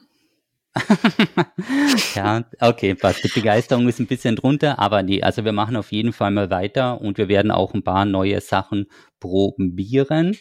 [2.16, 3.24] ja, okay, passt.
[3.24, 6.50] Die Begeisterung ist ein bisschen drunter, aber nee, also wir machen auf jeden Fall mal
[6.50, 8.88] weiter und wir werden auch ein paar neue Sachen
[9.20, 10.38] probieren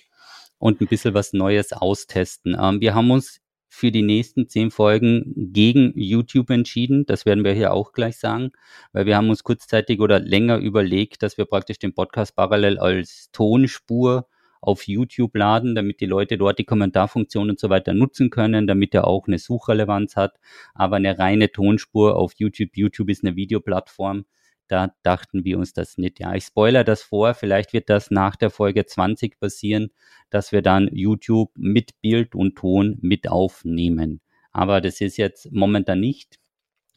[0.59, 2.57] und ein bisschen was Neues austesten.
[2.61, 7.05] Ähm, wir haben uns für die nächsten zehn Folgen gegen YouTube entschieden.
[7.07, 8.53] Das werden wir hier auch gleich sagen,
[8.93, 13.31] weil wir haben uns kurzzeitig oder länger überlegt, dass wir praktisch den Podcast parallel als
[13.33, 14.29] Tonspur
[14.67, 18.95] auf YouTube laden, damit die Leute dort die Kommentarfunktion und so weiter nutzen können, damit
[18.95, 20.39] er auch eine Suchrelevanz hat.
[20.75, 24.25] Aber eine reine Tonspur auf YouTube, YouTube ist eine Videoplattform,
[24.69, 26.19] da dachten wir uns das nicht.
[26.19, 29.91] Ja, ich spoiler das vor, vielleicht wird das nach der Folge 20 passieren,
[30.31, 34.21] dass wir dann YouTube mit Bild und Ton mit aufnehmen.
[34.53, 36.39] Aber das ist jetzt momentan nicht.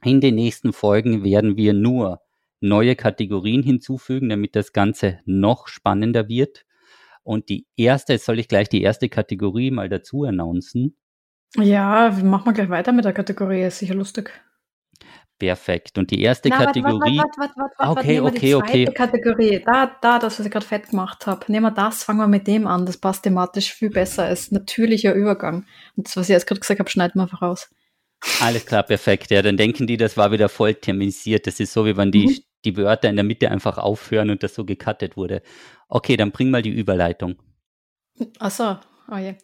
[0.03, 2.21] In den nächsten Folgen werden wir nur
[2.61, 6.65] neue Kategorien hinzufügen, damit das Ganze noch spannender wird.
[7.29, 10.97] Und die erste, jetzt soll ich gleich die erste Kategorie mal dazu announcen.
[11.57, 14.31] Ja, machen wir gleich weiter mit der Kategorie, ist sicher lustig.
[15.37, 15.99] Perfekt.
[15.99, 17.19] Und die erste Na, Kategorie.
[17.19, 18.85] Warte, warte, warte, warte, okay, okay, die okay.
[18.85, 19.61] Kategorie.
[19.63, 21.45] Da, da, das, was ich gerade fett gemacht habe.
[21.51, 22.87] Nehmen wir das, fangen wir mit dem an.
[22.87, 25.67] Das passt thematisch viel besser als natürlicher Übergang.
[25.95, 27.69] Und das, was ich jetzt gerade gesagt habe, schneiden wir einfach raus.
[28.41, 29.29] Alles klar, perfekt.
[29.29, 31.45] Ja, dann denken die, das war wieder voll terminisiert.
[31.45, 32.37] Das ist so, wie wenn die, mhm.
[32.65, 35.41] Die Wörter in der Mitte einfach aufhören und das so gecuttet wurde.
[35.87, 37.41] Okay, dann bring mal die Überleitung.
[38.39, 38.77] Ach so,
[39.11, 39.35] oh je.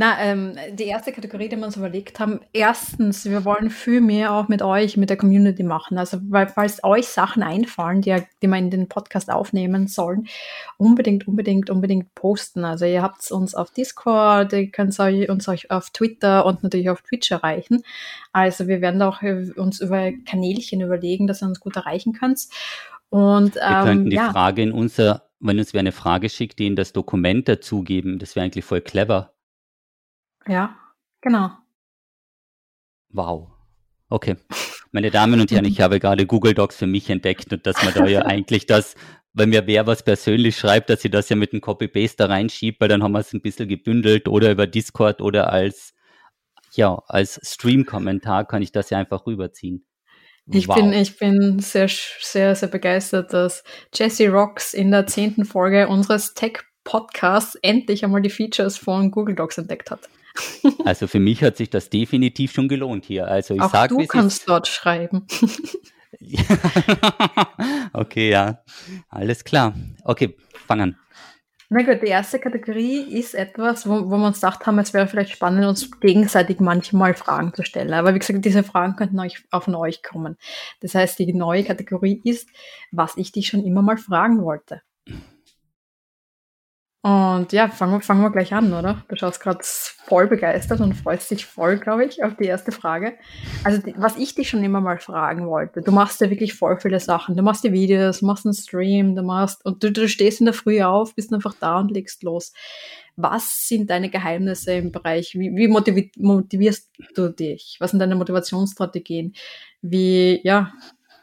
[0.00, 4.32] Na, ähm, die erste Kategorie, die wir uns überlegt haben, erstens, wir wollen viel mehr
[4.32, 5.98] auch mit euch, mit der Community machen.
[5.98, 10.28] Also, weil, falls euch Sachen einfallen, die, die wir in den Podcast aufnehmen sollen,
[10.76, 12.64] unbedingt, unbedingt, unbedingt posten.
[12.64, 17.02] Also, ihr habt uns auf Discord, ihr könnt uns euch auf Twitter und natürlich auf
[17.02, 17.82] Twitch erreichen.
[18.32, 22.46] Also, wir werden auch äh, uns über Kanälchen überlegen, dass ihr uns gut erreichen könnt.
[23.10, 24.30] Und, ähm, wir könnten die ja.
[24.30, 28.20] Frage in unser, wenn uns wer eine Frage schickt, die in das Dokument dazugeben.
[28.20, 29.32] Das wäre eigentlich voll clever.
[30.48, 30.76] Ja,
[31.20, 31.50] genau.
[33.10, 33.50] Wow.
[34.08, 34.36] Okay.
[34.90, 37.92] Meine Damen und Herren, ich habe gerade Google Docs für mich entdeckt und dass man
[37.92, 38.94] da ja eigentlich das,
[39.34, 42.80] wenn mir wer was persönlich schreibt, dass sie das ja mit einem Copy-Paste da reinschiebt,
[42.80, 45.92] weil dann haben wir es ein bisschen gebündelt oder über Discord oder als,
[46.74, 49.84] ja, als Stream-Kommentar kann ich das ja einfach rüberziehen.
[50.50, 50.76] Ich wow.
[50.76, 53.62] bin, ich bin sehr, sehr, sehr begeistert, dass
[53.94, 59.58] Jesse Rocks in der zehnten Folge unseres Tech-Podcasts endlich einmal die Features von Google Docs
[59.58, 60.08] entdeckt hat.
[60.84, 63.26] Also für mich hat sich das definitiv schon gelohnt hier.
[63.26, 65.26] Also ich Auch sag, du kannst dort schreiben.
[67.92, 68.62] okay, ja.
[69.08, 69.74] Alles klar.
[70.04, 70.96] Okay, fang an.
[71.70, 75.06] Na gut, die erste Kategorie ist etwas, wo, wo wir uns gedacht haben, es wäre
[75.06, 77.92] vielleicht spannend, uns gegenseitig manchmal Fragen zu stellen.
[77.92, 80.38] Aber wie gesagt, diese Fragen könnten euch, auch von euch kommen.
[80.80, 82.48] Das heißt, die neue Kategorie ist,
[82.90, 84.80] was ich dich schon immer mal fragen wollte.
[87.00, 89.04] Und ja, fangen wir, fangen wir gleich an, oder?
[89.08, 93.14] Du schaust gerade voll begeistert und freust dich voll, glaube ich, auf die erste Frage.
[93.62, 96.80] Also, die, was ich dich schon immer mal fragen wollte, du machst ja wirklich voll
[96.80, 97.36] viele Sachen.
[97.36, 100.54] Du machst die Videos, machst einen Stream, du machst, und du, du stehst in der
[100.54, 102.52] Früh auf, bist einfach da und legst los.
[103.14, 105.34] Was sind deine Geheimnisse im Bereich?
[105.34, 107.76] Wie, wie motivi motivierst du dich?
[107.78, 109.34] Was sind deine Motivationsstrategien?
[109.82, 110.72] Wie, ja,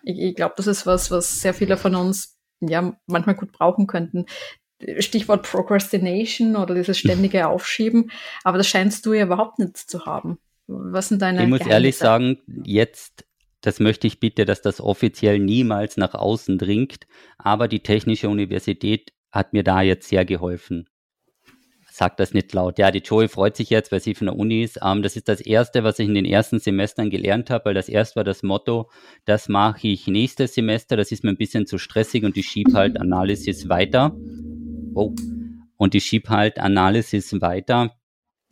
[0.04, 3.88] ich, ich glaube, das ist was, was sehr viele von uns ja manchmal gut brauchen
[3.88, 4.26] könnten.
[5.00, 8.12] Stichwort Procrastination oder dieses ständige Aufschieben,
[8.44, 10.38] aber das scheinst du ja überhaupt nicht zu haben.
[10.68, 11.74] Was sind deine Ich muss Geheimnisse?
[11.74, 13.26] ehrlich sagen, jetzt,
[13.62, 17.08] das möchte ich bitte, dass das offiziell niemals nach außen dringt,
[17.38, 20.88] aber die Technische Universität hat mir da jetzt sehr geholfen.
[21.92, 22.78] Sag das nicht laut.
[22.78, 24.80] Ja, die Joey freut sich jetzt, weil sie von der Uni ist.
[24.84, 27.88] Ähm, das ist das Erste, was ich in den ersten Semestern gelernt habe, weil das
[27.88, 28.90] erste war das Motto,
[29.24, 32.74] das mache ich nächstes Semester, das ist mir ein bisschen zu stressig und ich schiebe
[32.74, 34.14] halt Analysis weiter.
[34.96, 35.14] Oh.
[35.78, 37.96] Und ich schiebe halt Analysis weiter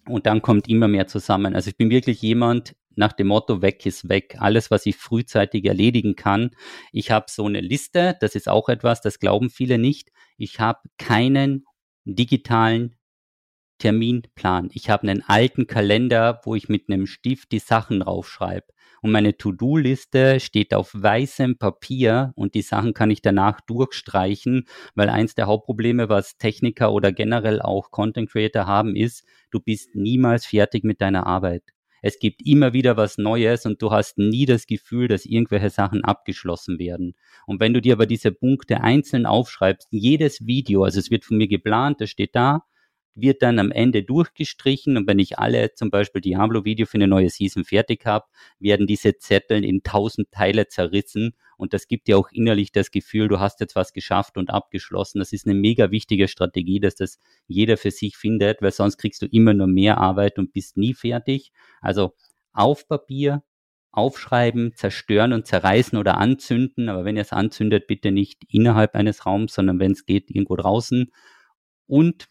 [0.08, 1.56] und dann kommt immer mehr zusammen.
[1.56, 4.36] Also ich bin wirklich jemand nach dem Motto, weg ist weg.
[4.40, 6.52] Alles, was ich frühzeitig erledigen kann.
[6.92, 10.10] Ich habe so eine Liste, das ist auch etwas, das glauben viele nicht.
[10.38, 11.66] Ich habe keinen
[12.06, 12.98] digitalen
[13.84, 14.70] Terminplan.
[14.72, 18.68] Ich habe einen alten Kalender, wo ich mit einem Stift die Sachen draufschreibe
[19.02, 24.66] und meine To-Do-Liste steht auf weißem Papier und die Sachen kann ich danach durchstreichen,
[24.96, 29.94] weil eins der Hauptprobleme, was Techniker oder generell auch Content Creator haben, ist, du bist
[29.94, 31.64] niemals fertig mit deiner Arbeit.
[32.02, 36.06] Es gibt immer wieder was Neues und du hast nie das Gefühl, dass irgendwelche Sachen
[36.06, 37.16] abgeschlossen werden.
[37.46, 41.36] Und wenn du dir aber diese Punkte einzeln aufschreibst, jedes Video, also es wird von
[41.36, 42.64] mir geplant, das steht da,
[43.16, 47.30] wird dann am Ende durchgestrichen und wenn ich alle zum Beispiel Diablo-Video für eine neue
[47.30, 48.26] Season fertig habe,
[48.60, 53.28] werden diese Zettel in tausend Teile zerrissen und das gibt dir auch innerlich das Gefühl,
[53.28, 55.20] du hast jetzt was geschafft und abgeschlossen.
[55.20, 59.22] Das ist eine mega wichtige Strategie, dass das jeder für sich findet, weil sonst kriegst
[59.22, 61.52] du immer nur mehr Arbeit und bist nie fertig.
[61.82, 62.16] Also
[62.52, 63.44] auf Papier,
[63.92, 69.26] aufschreiben, zerstören und zerreißen oder anzünden, aber wenn ihr es anzündet, bitte nicht innerhalb eines
[69.26, 71.12] Raums, sondern wenn es geht, irgendwo draußen.
[71.86, 72.28] Und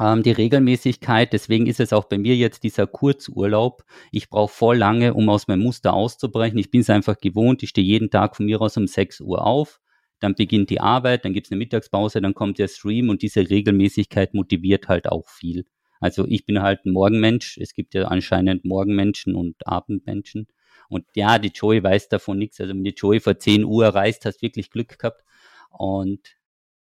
[0.00, 1.32] ähm, die Regelmäßigkeit.
[1.32, 3.84] Deswegen ist es auch bei mir jetzt dieser Kurzurlaub.
[4.12, 6.58] Ich brauche voll lange, um aus meinem Muster auszubrechen.
[6.58, 7.62] Ich bin es einfach gewohnt.
[7.62, 9.80] Ich stehe jeden Tag von mir aus um 6 Uhr auf.
[10.20, 13.50] Dann beginnt die Arbeit, dann gibt es eine Mittagspause, dann kommt der Stream und diese
[13.50, 15.66] Regelmäßigkeit motiviert halt auch viel.
[16.00, 17.58] Also ich bin halt ein Morgenmensch.
[17.58, 20.46] Es gibt ja anscheinend Morgenmenschen und Abendmenschen.
[20.88, 22.60] Und ja, die Joey weiß davon nichts.
[22.60, 25.22] Also wenn die Joey vor 10 Uhr reist, hast wirklich Glück gehabt.
[25.70, 26.36] Und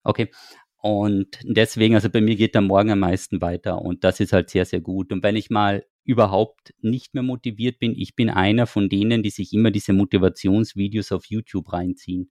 [0.05, 0.31] okay,
[0.81, 4.49] und deswegen, also bei mir geht der Morgen am meisten weiter und das ist halt
[4.51, 5.13] sehr, sehr gut.
[5.13, 9.31] Und wenn ich mal überhaupt nicht mehr motiviert bin, ich bin einer von denen, die
[9.31, 12.31] sich immer diese Motivationsvideos auf YouTube reinziehen.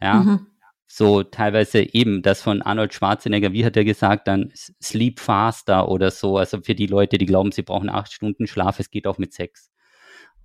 [0.00, 0.22] Ja.
[0.22, 0.46] Mhm.
[0.86, 6.10] So teilweise eben das von Arnold Schwarzenegger, wie hat er gesagt, dann Sleep Faster oder
[6.10, 6.36] so.
[6.36, 9.32] Also für die Leute, die glauben, sie brauchen acht Stunden Schlaf, es geht auch mit
[9.32, 9.69] Sex.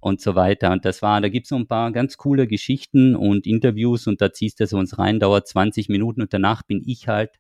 [0.06, 0.72] Und so weiter.
[0.72, 4.22] Und das war, da gibt es so ein paar ganz coole Geschichten und Interviews und
[4.22, 7.32] da ziehst du so uns rein, dauert 20 Minuten und danach bin ich halt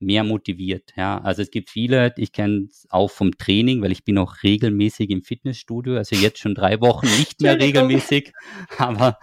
[0.00, 0.92] mehr motiviert.
[0.96, 4.42] Ja, also es gibt viele, ich kenne es auch vom Training, weil ich bin auch
[4.42, 8.34] regelmäßig im Fitnessstudio, also jetzt schon drei Wochen nicht mehr regelmäßig,
[8.76, 9.18] aber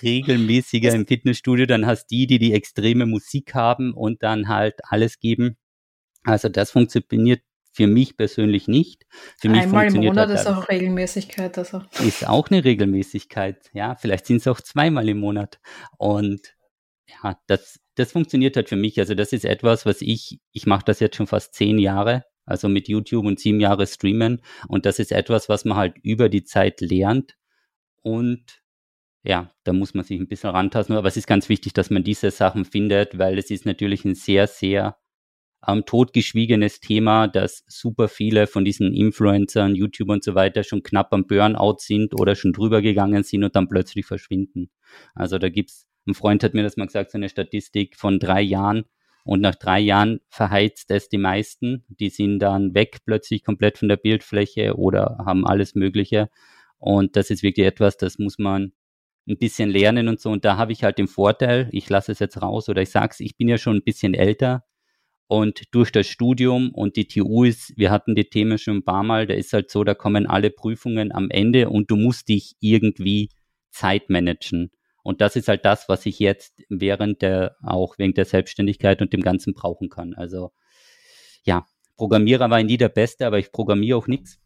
[0.00, 1.66] regelmäßiger im Fitnessstudio.
[1.66, 5.56] Dann hast die, die die extreme Musik haben und dann halt alles geben.
[6.22, 7.42] Also das funktioniert
[7.76, 9.04] für mich persönlich nicht.
[9.38, 11.56] Für mich Einmal im Monat halt ist auch Regelmäßigkeit.
[11.58, 11.82] Also.
[12.04, 13.70] Ist auch eine Regelmäßigkeit.
[13.72, 15.60] Ja, vielleicht sind es auch zweimal im Monat.
[15.98, 16.56] Und
[17.22, 19.00] ja, das das funktioniert halt für mich.
[19.00, 22.68] Also das ist etwas, was ich, ich mache das jetzt schon fast zehn Jahre, also
[22.68, 24.42] mit YouTube und sieben Jahre Streamen.
[24.68, 27.34] Und das ist etwas, was man halt über die Zeit lernt.
[28.02, 28.62] Und
[29.22, 30.94] ja, da muss man sich ein bisschen rantasten.
[30.94, 34.14] Aber es ist ganz wichtig, dass man diese Sachen findet, weil es ist natürlich ein
[34.14, 34.98] sehr, sehr
[35.66, 41.12] ähm, totgeschwiegenes Thema, dass super viele von diesen Influencern, YouTubern und so weiter schon knapp
[41.12, 44.70] am Burnout sind oder schon drüber gegangen sind und dann plötzlich verschwinden.
[45.14, 48.40] Also da gibt's ein Freund hat mir das mal gesagt, so eine Statistik von drei
[48.40, 48.84] Jahren.
[49.24, 51.84] Und nach drei Jahren verheizt es die meisten.
[51.88, 56.30] Die sind dann weg plötzlich komplett von der Bildfläche oder haben alles Mögliche.
[56.78, 58.72] Und das ist wirklich etwas, das muss man
[59.28, 60.30] ein bisschen lernen und so.
[60.30, 63.18] Und da habe ich halt den Vorteil, ich lasse es jetzt raus oder ich sag's,
[63.18, 64.64] ich bin ja schon ein bisschen älter.
[65.28, 69.02] Und durch das Studium und die TU ist, wir hatten die Themen schon ein paar
[69.02, 72.54] Mal, da ist halt so, da kommen alle Prüfungen am Ende und du musst dich
[72.60, 73.30] irgendwie
[73.70, 74.70] Zeit managen.
[75.02, 79.12] Und das ist halt das, was ich jetzt während der, auch wegen der Selbstständigkeit und
[79.12, 80.14] dem Ganzen brauchen kann.
[80.14, 80.52] Also
[81.44, 84.38] ja, Programmierer war nie der Beste, aber ich programmiere auch nichts.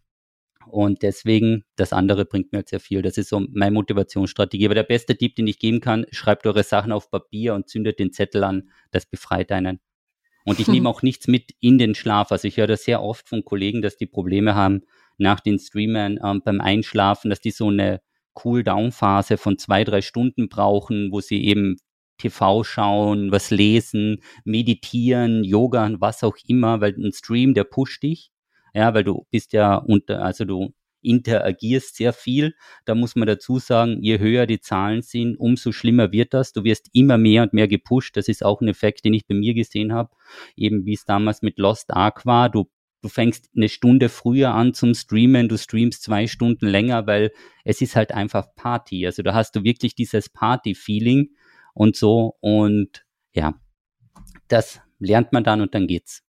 [0.66, 3.02] Und deswegen, das andere bringt mir halt sehr viel.
[3.02, 4.66] Das ist so meine Motivationsstrategie.
[4.66, 7.98] Aber der beste Tipp, den ich geben kann, schreibt eure Sachen auf Papier und zündet
[7.98, 8.70] den Zettel an.
[8.90, 9.80] Das befreit einen.
[10.44, 10.74] Und ich hm.
[10.74, 12.32] nehme auch nichts mit in den Schlaf.
[12.32, 14.82] Also ich höre das sehr oft von Kollegen, dass die Probleme haben
[15.18, 18.00] nach den Streamern ähm, beim Einschlafen, dass die so eine
[18.42, 21.76] Cool-Down-Phase von zwei, drei Stunden brauchen, wo sie eben
[22.18, 28.30] TV schauen, was lesen, meditieren, Yoga, was auch immer, weil ein Stream, der pusht dich.
[28.74, 32.54] Ja, weil du bist ja unter, also du interagierst sehr viel.
[32.84, 36.52] Da muss man dazu sagen, je höher die Zahlen sind, umso schlimmer wird das.
[36.52, 38.16] Du wirst immer mehr und mehr gepusht.
[38.16, 40.10] Das ist auch ein Effekt, den ich bei mir gesehen habe.
[40.56, 42.48] Eben wie es damals mit Lost Ark war.
[42.48, 42.70] Du
[43.02, 47.32] du fängst eine Stunde früher an zum Streamen, du streamst zwei Stunden länger, weil
[47.64, 49.06] es ist halt einfach Party.
[49.06, 51.30] Also da hast du wirklich dieses Party-Feeling
[51.74, 53.54] und so und ja,
[54.48, 56.22] das lernt man dann und dann geht's.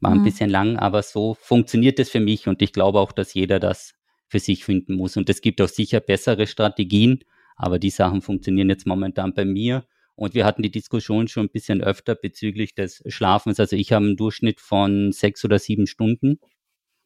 [0.00, 0.24] War ein mhm.
[0.24, 3.94] bisschen lang, aber so funktioniert es für mich und ich glaube auch, dass jeder das
[4.28, 5.16] für sich finden muss.
[5.16, 7.20] Und es gibt auch sicher bessere Strategien,
[7.56, 9.86] aber die Sachen funktionieren jetzt momentan bei mir
[10.16, 13.60] und wir hatten die Diskussion schon ein bisschen öfter bezüglich des Schlafens.
[13.60, 16.40] Also ich habe einen Durchschnitt von sechs oder sieben Stunden,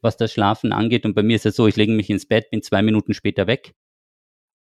[0.01, 1.05] was das Schlafen angeht.
[1.05, 3.49] Und bei mir ist es so, ich lege mich ins Bett, bin zwei Minuten später
[3.49, 3.75] weg.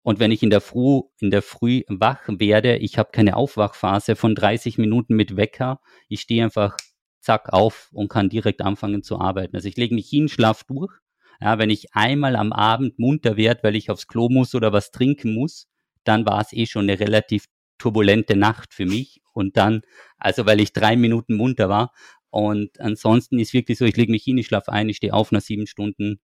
[0.02, 4.16] Und wenn ich in der Früh, in der Früh wach werde, ich habe keine Aufwachphase
[4.16, 5.80] von 30 Minuten mit Wecker.
[6.08, 6.76] Ich stehe einfach
[7.20, 9.56] zack auf und kann direkt anfangen zu arbeiten.
[9.56, 10.92] Also ich lege mich hin, schlaf durch.
[11.40, 14.90] Ja, wenn ich einmal am Abend munter werde, weil ich aufs Klo muss oder was
[14.90, 15.68] trinken muss,
[16.04, 17.46] dann war es eh schon eine relativ
[17.78, 19.22] turbulente Nacht für mich.
[19.32, 19.82] Und dann,
[20.18, 21.92] also weil ich drei Minuten munter war.
[22.28, 25.32] Und ansonsten ist wirklich so, ich lege mich hin, ich schlafe ein, ich stehe auf
[25.32, 26.20] nach sieben Stunden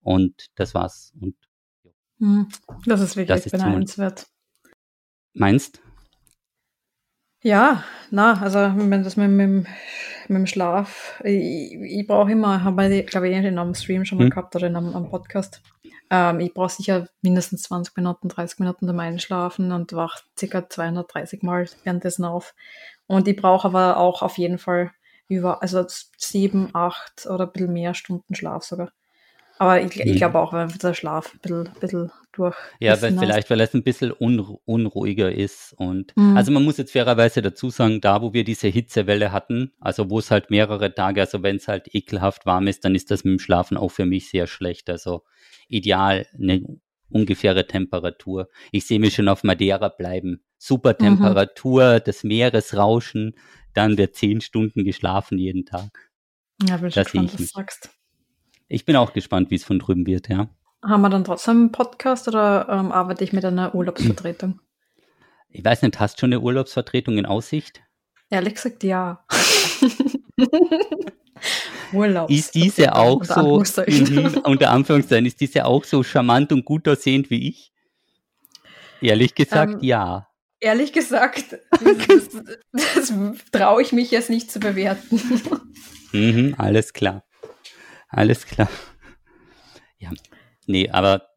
[0.00, 1.12] und das war's.
[1.20, 1.36] Und
[2.18, 2.48] hm,
[2.86, 4.26] das ist wirklich das ist beneidenswert.
[5.32, 5.80] Meinst?
[7.42, 9.66] Ja, na, also das mit, mit, mit
[10.28, 14.24] dem Schlaf, ich, ich brauche immer, habe ich glaube ich in einem Stream schon mal
[14.24, 14.30] hm.
[14.30, 15.62] gehabt oder in einem, einem Podcast,
[16.10, 20.68] ähm, ich brauche sicher mindestens 20 Minuten, 30 Minuten zum Einschlafen und wache ca.
[20.68, 22.54] 230 Mal währenddessen auf.
[23.06, 24.90] Und ich brauche aber auch auf jeden Fall
[25.28, 25.84] über, also
[26.18, 28.92] sieben, acht oder ein bisschen mehr Stunden Schlaf sogar.
[29.60, 32.56] Aber ich, ich glaube auch, weil der Schlaf ein bisschen, bisschen durch.
[32.78, 35.74] Ja, weil vielleicht, weil es ein bisschen unru unruhiger ist.
[35.76, 36.34] Und mhm.
[36.34, 40.18] also man muss jetzt fairerweise dazu sagen, da wo wir diese Hitzewelle hatten, also wo
[40.18, 43.32] es halt mehrere Tage, also wenn es halt ekelhaft warm ist, dann ist das mit
[43.32, 44.88] dem Schlafen auch für mich sehr schlecht.
[44.88, 45.24] Also
[45.68, 46.64] ideal eine
[47.10, 48.48] ungefähre Temperatur.
[48.72, 50.42] Ich sehe mich schon auf Madeira bleiben.
[50.56, 51.04] Super mhm.
[51.04, 52.00] Temperatur, mhm.
[52.06, 53.36] das Meeresrauschen,
[53.74, 56.10] dann wird zehn Stunden geschlafen jeden Tag.
[56.66, 57.99] Ja, bin schon gespannt, was du sagst.
[58.72, 60.48] Ich bin auch gespannt, wie es von drüben wird, ja.
[60.82, 64.60] Haben wir dann trotzdem einen Podcast oder ähm, arbeite ich mit einer Urlaubsvertretung?
[65.48, 67.82] Ich weiß nicht, hast du schon eine Urlaubsvertretung in Aussicht?
[68.30, 69.26] Ehrlich gesagt, ja.
[71.92, 72.30] Urlaub.
[72.30, 77.28] Ist diese auch so, mhm, unter Anführungszeichen, ist diese auch so charmant und gut aussehend
[77.28, 77.72] wie ich?
[79.00, 80.28] Ehrlich gesagt, ähm, ja.
[80.60, 82.28] Ehrlich gesagt, das,
[82.70, 83.12] das
[83.50, 85.20] traue ich mich jetzt nicht zu bewerten.
[86.12, 87.24] Mhm, alles klar.
[88.10, 88.68] Alles klar.
[89.98, 90.10] Ja,
[90.66, 91.30] nee, aber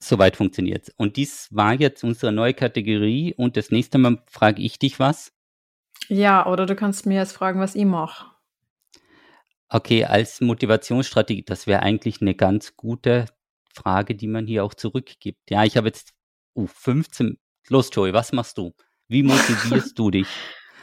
[0.00, 4.78] Soweit funktioniert Und dies war jetzt unsere neue Kategorie und das nächste Mal frage ich
[4.78, 5.32] dich was.
[6.08, 8.26] Ja, oder du kannst mir jetzt fragen, was ich mache.
[9.68, 13.26] Okay, als Motivationsstrategie, das wäre eigentlich eine ganz gute
[13.74, 15.50] Frage, die man hier auch zurückgibt.
[15.50, 16.14] Ja, ich habe jetzt
[16.54, 17.36] uh, 15.
[17.68, 18.72] Los, Joey, was machst du?
[19.08, 20.28] Wie motivierst du dich?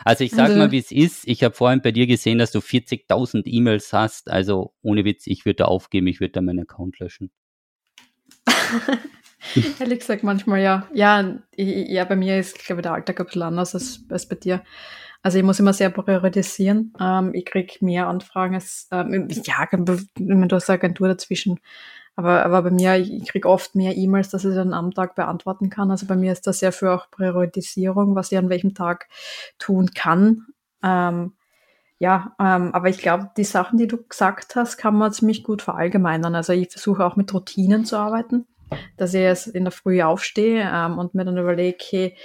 [0.06, 1.28] Also ich sag mal, wie es ist.
[1.28, 4.30] Ich habe vorhin bei dir gesehen, dass du 40.000 E-Mails hast.
[4.30, 7.32] Also ohne Witz, ich würde da aufgeben, ich würde da meinen Account löschen.
[9.80, 10.88] Ehrlich gesagt, manchmal ja.
[10.94, 14.36] Ja, ja bei mir ist, glaube ich, der Alltag ein bisschen anders als, als bei
[14.36, 14.64] dir.
[15.24, 16.94] Also ich muss immer sehr priorisieren.
[17.00, 21.60] Ähm, ich kriege mehr Anfragen als, ähm, ja, du hast eine Agentur dazwischen.
[22.16, 25.70] Aber, aber bei mir, ich kriege oft mehr E-Mails, dass ich dann am Tag beantworten
[25.70, 25.92] kann.
[25.92, 29.08] Also bei mir ist das sehr für auch Priorisierung, was ich an welchem Tag
[29.58, 30.46] tun kann.
[30.82, 31.34] Ähm,
[32.00, 35.62] ja, ähm, aber ich glaube, die Sachen, die du gesagt hast, kann man ziemlich gut
[35.62, 36.36] verallgemeinern.
[36.36, 38.46] Also ich versuche auch mit Routinen zu arbeiten,
[38.98, 42.16] dass ich jetzt in der Früh aufstehe ähm, und mir dann überlege, okay,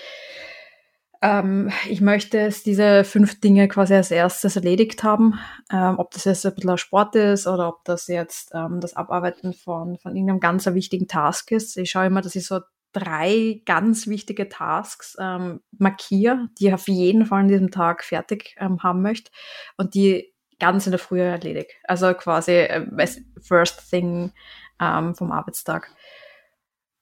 [1.23, 5.39] ähm, ich möchte es diese fünf Dinge quasi als erstes erledigt haben.
[5.71, 9.53] Ähm, ob das jetzt ein bisschen Sport ist oder ob das jetzt ähm, das Abarbeiten
[9.53, 11.77] von, von irgendeinem ganz wichtigen Task ist.
[11.77, 12.61] Ich schaue immer, dass ich so
[12.93, 18.57] drei ganz wichtige Tasks ähm, markiere, die ich auf jeden Fall an diesem Tag fertig
[18.59, 19.31] ähm, haben möchte
[19.77, 21.73] und die ganz in der Früh erledigt.
[21.85, 23.07] Also quasi äh,
[23.41, 24.33] First Thing
[24.81, 25.91] ähm, vom Arbeitstag.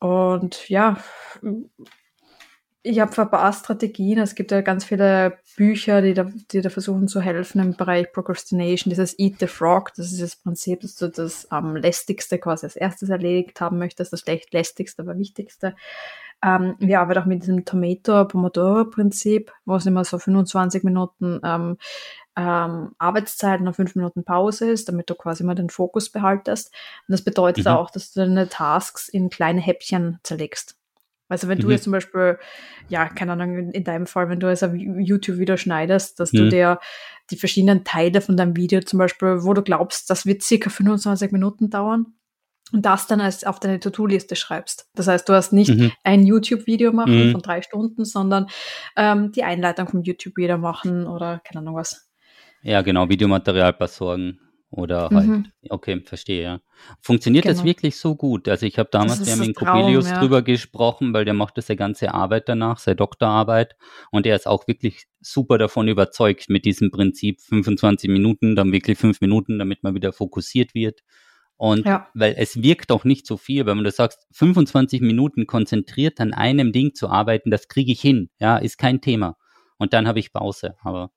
[0.01, 0.97] Und ja,
[2.89, 4.19] ich habe ein paar Strategien.
[4.19, 8.11] Es gibt ja ganz viele Bücher, die da, die da versuchen zu helfen im Bereich
[8.13, 8.91] Procrastination.
[8.91, 12.77] Dieses Eat the Frog, das ist das Prinzip, dass du das am lästigste quasi als
[12.77, 15.77] erstes erledigt haben möchtest, das lästigste, aber wichtigste.
[16.43, 21.77] Ähm, wir arbeiten auch mit diesem Tomato-Pomodoro-Prinzip, wo es immer so 25 Minuten ähm,
[22.37, 26.73] ähm, Arbeitszeit und 5 Minuten Pause ist, damit du quasi mal den Fokus behaltest.
[27.07, 27.73] Und das bedeutet mhm.
[27.73, 30.79] auch, dass du deine Tasks in kleine Häppchen zerlegst.
[31.29, 31.63] Also wenn mhm.
[31.63, 32.39] du jetzt zum Beispiel,
[32.89, 36.39] ja, keine Ahnung, in deinem Fall, wenn du jetzt ein YouTube-Video schneidest, dass mhm.
[36.39, 36.81] du dir
[37.31, 41.31] die verschiedenen Teile von deinem Video zum Beispiel, wo du glaubst, das wird circa 25
[41.33, 42.15] Minuten dauern,
[42.73, 44.91] und das dann als auf deine To-Do-Liste schreibst.
[44.95, 45.93] Das heißt, du hast nicht mhm.
[46.05, 47.33] ein YouTube-Video machen mhm.
[47.33, 48.47] von drei Stunden, sondern
[48.97, 52.11] ähm, die Einleitung vom YouTube-Video machen oder keine Ahnung was.
[52.63, 54.41] Ja, genau, Videomaterial besorgen.
[54.71, 55.47] Oder halt, mhm.
[55.71, 56.61] okay, verstehe, ja.
[57.01, 57.55] Funktioniert genau.
[57.55, 58.49] das wirklich so gut?
[58.49, 60.21] Also ich habe damals, wir haben mit Coppelius ja.
[60.21, 63.77] drüber gesprochen, weil der macht das ja ganze Arbeit danach, seine Doktorarbeit.
[64.11, 68.99] Und er ist auch wirklich super davon überzeugt mit diesem Prinzip 25 Minuten, dann wirklich
[68.99, 71.01] fünf Minuten, damit man wieder fokussiert wird.
[71.57, 72.07] Und ja.
[72.13, 76.73] weil es wirkt auch nicht so viel, wenn du sagst, 25 Minuten konzentriert an einem
[76.73, 79.37] Ding zu arbeiten, das kriege ich hin, ja, ist kein Thema.
[79.79, 80.77] Und dann habe ich Pause.
[80.83, 81.11] Aber.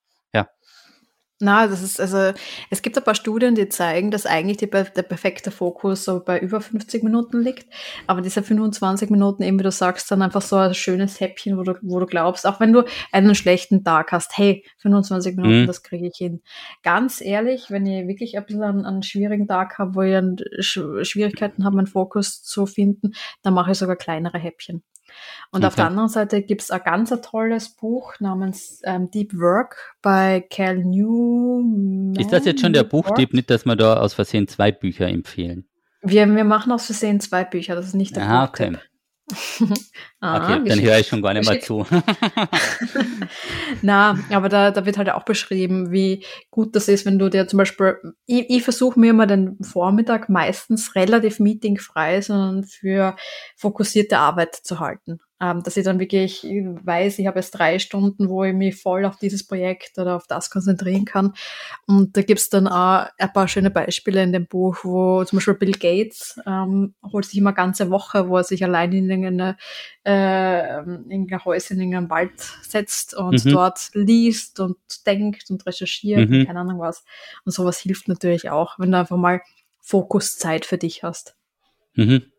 [1.41, 2.33] Na, das ist, also,
[2.69, 6.39] es gibt ein paar Studien, die zeigen, dass eigentlich die, der perfekte Fokus so bei
[6.39, 7.67] über 50 Minuten liegt.
[8.07, 11.63] Aber diese 25 Minuten, eben wie du sagst, dann einfach so ein schönes Häppchen, wo
[11.63, 15.67] du, wo du glaubst, auch wenn du einen schlechten Tag hast, hey, 25 Minuten, mhm.
[15.67, 16.41] das kriege ich hin.
[16.83, 20.11] Ganz ehrlich, wenn ich wirklich ein bisschen einen, einen schwierigen Tag habe, wo ich
[20.61, 24.83] Schwierigkeiten habe, meinen Fokus zu finden, dann mache ich sogar kleinere Häppchen.
[25.51, 25.67] Und okay.
[25.67, 30.45] auf der anderen Seite gibt es ein ganz tolles Buch namens ähm, Deep Work bei
[30.49, 32.15] Cal Newman.
[32.15, 35.65] Ist das jetzt schon der Buchtipp, nicht, dass wir da aus Versehen zwei Bücher empfehlen?
[36.01, 38.67] Wir, wir machen aus Versehen zwei Bücher, das ist nicht der ah, Buchtipp.
[38.67, 38.77] Okay.
[40.19, 41.85] ah, okay, dann höre ich schon gar nicht mehr zu.
[43.81, 47.47] Na, aber da, da wird halt auch beschrieben, wie gut das ist, wenn du dir
[47.47, 53.15] zum Beispiel, ich, ich versuche mir immer den Vormittag meistens relativ meetingfrei, sondern für
[53.55, 58.29] fokussierte Arbeit zu halten ähm, dass ich dann wirklich weiß, ich habe jetzt drei Stunden,
[58.29, 61.33] wo ich mich voll auf dieses Projekt oder auf das konzentrieren kann.
[61.87, 65.55] Und da gibt's dann auch ein paar schöne Beispiele in dem Buch, wo zum Beispiel
[65.55, 69.57] Bill Gates ähm, holt sich immer eine ganze Woche, wo er sich allein in irgendeine,
[70.05, 73.49] äh, in irgendein Häuschen in irgendeinen Wald setzt und mhm.
[73.49, 74.77] dort liest und
[75.07, 76.41] denkt und recherchiert mhm.
[76.41, 77.03] und keine Ahnung was.
[77.45, 79.41] Und sowas hilft natürlich auch, wenn du einfach mal
[79.79, 81.35] Fokuszeit für dich hast.
[81.95, 82.31] Mhm.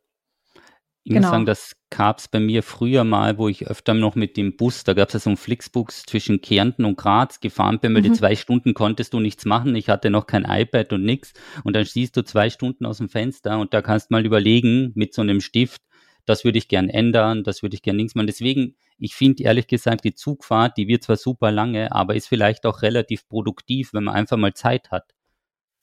[1.05, 1.23] Ich genau.
[1.27, 4.57] muss sagen, das gab es bei mir früher mal, wo ich öfter noch mit dem
[4.57, 8.03] Bus, da gab es ja so einen Flixbus zwischen Kärnten und Graz gefahren bin, weil
[8.03, 8.07] mhm.
[8.07, 9.75] die zwei Stunden konntest du nichts machen.
[9.75, 11.33] Ich hatte noch kein iPad und nichts.
[11.65, 15.13] Und dann siehst du zwei Stunden aus dem Fenster und da kannst mal überlegen mit
[15.13, 15.83] so einem Stift,
[16.25, 18.29] das würde ich gern ändern, das würde ich gern links machen.
[18.29, 22.65] Deswegen, ich finde ehrlich gesagt, die Zugfahrt, die wird zwar super lange, aber ist vielleicht
[22.65, 25.15] auch relativ produktiv, wenn man einfach mal Zeit hat.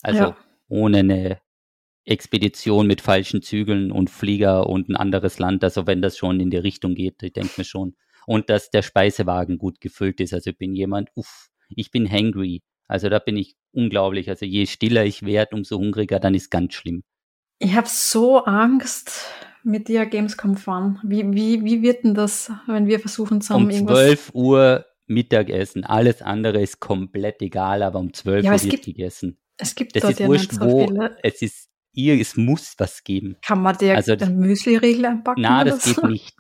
[0.01, 0.38] Also ja.
[0.70, 1.39] ohne eine
[2.10, 6.49] Expedition mit falschen Zügeln und Flieger und ein anderes Land, also wenn das schon in
[6.49, 7.95] die Richtung geht, ich denke mir schon.
[8.26, 10.34] Und dass der Speisewagen gut gefüllt ist.
[10.34, 12.62] Also ich bin jemand, uff, ich bin hangry.
[12.88, 14.30] Also da bin ich unglaublich.
[14.30, 17.03] Also je stiller ich werde, umso hungriger, dann ist ganz schlimm.
[17.60, 19.26] Ich habe so Angst
[19.64, 20.99] mit dir Gamescom fahren?
[21.03, 25.84] Wie, wie, wie wird denn das, wenn wir versuchen zusammen um 12 Uhr Mittagessen.
[25.84, 29.39] Alles andere ist komplett egal, aber um 12 ja, Uhr wird gegessen.
[29.57, 30.88] Es gibt das ist ja wurscht, so wo.
[30.88, 31.18] Viele.
[31.24, 31.70] Es ist
[32.03, 33.35] ihr, es muss was geben.
[33.45, 35.41] Kann man dir also, einen Müsli-Riegel einpacken?
[35.41, 36.01] Nein, das so?
[36.01, 36.35] geht nicht.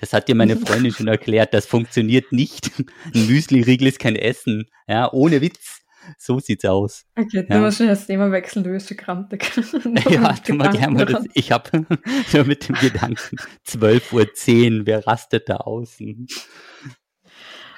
[0.00, 1.54] Das hat dir meine Freundin schon erklärt.
[1.54, 2.70] Das funktioniert nicht.
[3.14, 4.66] Ein Müsli-Riegel ist kein Essen.
[4.88, 5.80] Ja, ohne Witz.
[6.18, 7.04] So sieht's aus.
[7.16, 7.60] Okay, du ja.
[7.60, 9.50] musst schon das Thema wechseln, du bist grantig.
[10.10, 11.24] ja, tu mal gerne mal das.
[11.34, 11.86] Ich habe
[12.32, 13.36] nur mit dem Gedanken,
[13.66, 16.26] 12.10 Uhr, wer rastet da außen?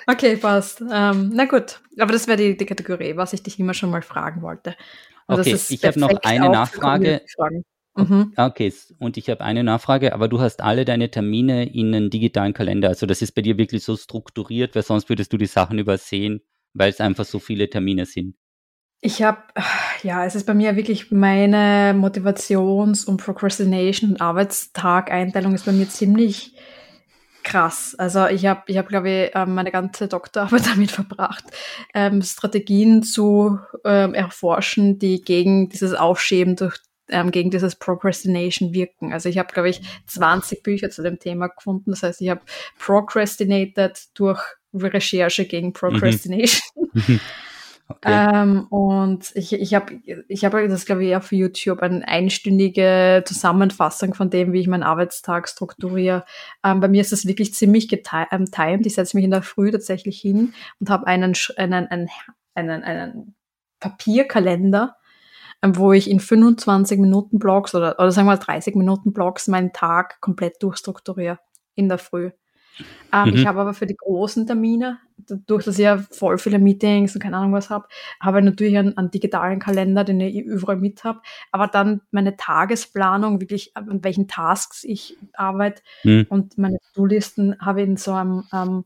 [0.06, 0.80] Okay, passt.
[0.80, 4.02] Ähm, na gut, aber das wäre die, die, Kategorie, was ich dich immer schon mal
[4.02, 4.74] fragen wollte.
[5.28, 7.20] Und okay, ich habe noch eine Nachfrage.
[7.94, 8.32] Mhm.
[8.36, 12.54] Okay, und ich habe eine Nachfrage, aber du hast alle deine Termine in einen digitalen
[12.54, 12.88] Kalender.
[12.88, 16.40] Also das ist bei dir wirklich so strukturiert, weil sonst würdest du die Sachen übersehen,
[16.74, 18.36] weil es einfach so viele Termine sind.
[19.00, 19.38] Ich habe,
[20.02, 25.88] ja, es ist bei mir wirklich meine Motivations- und Procrastination- und Arbeitstag-Einteilung ist bei mir
[25.88, 26.56] ziemlich
[27.48, 27.94] krass.
[27.98, 31.44] Also ich habe, ich hab, glaube ich, ähm, meine ganze Doktorarbeit damit verbracht,
[31.94, 36.76] ähm, Strategien zu ähm, erforschen, die gegen dieses Aufschieben durch
[37.10, 39.14] ähm, gegen dieses Procrastination wirken.
[39.14, 41.90] Also ich habe, glaube ich, 20 Bücher zu dem Thema gefunden.
[41.90, 42.42] Das heißt, ich habe
[42.78, 44.42] procrastinated durch
[44.74, 45.72] Recherche gegen mhm.
[45.72, 46.90] Procrastination.
[46.92, 47.20] Mhm.
[47.90, 48.28] Okay.
[48.34, 54.12] Ähm, und ich, ich habe ich hab das, glaube ich, auf YouTube eine einstündige Zusammenfassung
[54.12, 56.24] von dem, wie ich meinen Arbeitstag strukturiere.
[56.62, 58.28] Ähm, bei mir ist das wirklich ziemlich getimed.
[58.30, 62.08] Ähm, ich setze mich in der Früh tatsächlich hin und habe einen, einen, einen,
[62.54, 63.34] einen, einen
[63.80, 64.96] Papierkalender,
[65.62, 69.48] ähm, wo ich in 25 Minuten Blogs oder, oder sagen wir mal 30 Minuten Blogs
[69.48, 71.38] meinen Tag komplett durchstrukturiere
[71.74, 72.32] in der Früh.
[73.14, 73.34] Ähm, mhm.
[73.34, 77.22] Ich habe aber für die großen Termine, dadurch, dass ich ja voll viele Meetings und
[77.22, 77.88] keine Ahnung was habe,
[78.20, 81.20] habe ich natürlich einen, einen, digitalen Kalender, den ich überall mit habe.
[81.52, 86.26] Aber dann meine Tagesplanung, wirklich an welchen Tasks ich arbeite mhm.
[86.28, 88.84] und meine To-Listen habe ich in so einem, ähm,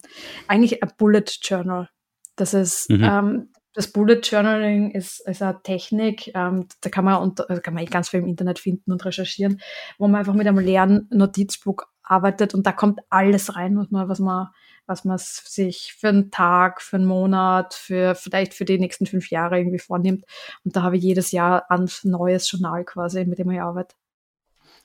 [0.49, 1.89] eigentlich ein Bullet Journal.
[2.37, 3.05] Das ist, mhm.
[3.05, 7.85] ähm, das Bullet Journaling ist, ist eine Technik, ähm, da kann man, unter, kann man
[7.87, 9.61] ganz viel im Internet finden und recherchieren,
[9.99, 14.09] wo man einfach mit einem leeren Notizbuch arbeitet und da kommt alles rein, was man,
[14.09, 14.49] was man,
[14.87, 19.31] was man sich für einen Tag, für einen Monat, für vielleicht für die nächsten fünf
[19.31, 20.25] Jahre irgendwie vornimmt.
[20.65, 23.95] Und da habe ich jedes Jahr ein neues Journal quasi, mit dem ich arbeite.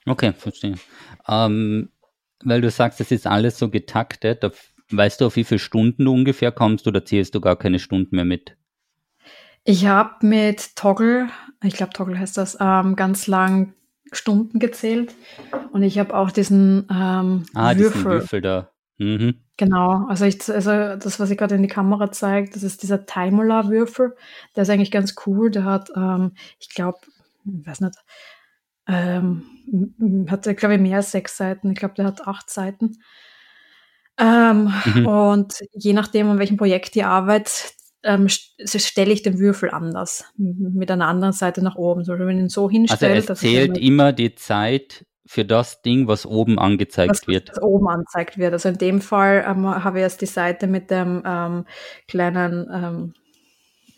[0.06, 0.76] Okay, verstehe.
[1.28, 1.90] Ähm,
[2.44, 4.44] weil du sagst, das ist alles so getaktet,
[4.92, 8.16] weißt du, auf wie viele Stunden du ungefähr kommst oder zählst du gar keine Stunden
[8.16, 8.56] mehr mit?
[9.64, 11.28] Ich habe mit Toggle,
[11.62, 13.74] ich glaube Toggle heißt das, ähm, ganz lang
[14.14, 15.14] Stunden gezählt
[15.74, 17.92] und ich habe auch diesen ähm, ah, Würfel.
[17.92, 18.72] Diesen Würfel da.
[18.98, 19.36] Mhm.
[19.58, 23.06] Genau, also, ich, also das, was ich gerade in die Kamera zeige, das ist dieser
[23.06, 24.16] Timula-Würfel.
[24.56, 25.50] Der ist eigentlich ganz cool.
[25.50, 27.00] Der hat, ähm, ich glaube,
[27.46, 27.96] ich weiß nicht,
[28.88, 29.44] ähm,
[30.30, 31.72] hat, glaube ich, mehr als sechs Seiten.
[31.72, 32.98] Ich glaube, der hat acht Seiten.
[34.20, 35.06] Ähm, mhm.
[35.06, 37.74] Und je nachdem, an welchem Projekt ihr arbeitet,
[38.04, 42.04] ähm, stelle ich den Würfel anders, mit einer anderen Seite nach oben.
[42.04, 43.16] So, wenn ich ihn so hinstelle.
[43.16, 47.50] Also es zählt immer die Zeit für das Ding, was oben angezeigt was, wird.
[47.50, 48.54] Was oben angezeigt wird.
[48.54, 51.66] Also in dem Fall ähm, habe ich erst die Seite mit dem ähm,
[52.08, 53.14] kleinen ähm,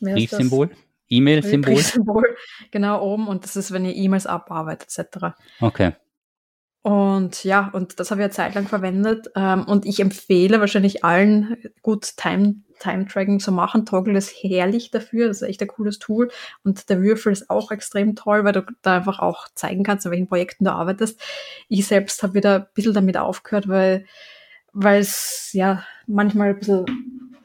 [0.01, 0.71] Briefsymbol.
[1.09, 2.23] E-Mail-Symbol.
[2.71, 3.27] Genau oben.
[3.27, 5.35] Und das ist, wenn ihr E-Mails abarbeitet, etc.
[5.59, 5.93] Okay.
[6.81, 9.27] Und ja, und das habe ich eine Zeit lang verwendet.
[9.35, 13.85] Ähm, und ich empfehle wahrscheinlich allen gut Time, Time Tracking zu machen.
[13.85, 15.27] Toggle ist herrlich dafür.
[15.27, 16.31] Das ist echt ein cooles Tool.
[16.63, 20.13] Und der Würfel ist auch extrem toll, weil du da einfach auch zeigen kannst, an
[20.13, 21.21] welchen Projekten du arbeitest.
[21.67, 24.05] Ich selbst habe wieder ein bisschen damit aufgehört, weil,
[24.71, 27.35] weil es ja manchmal ein bisschen, ein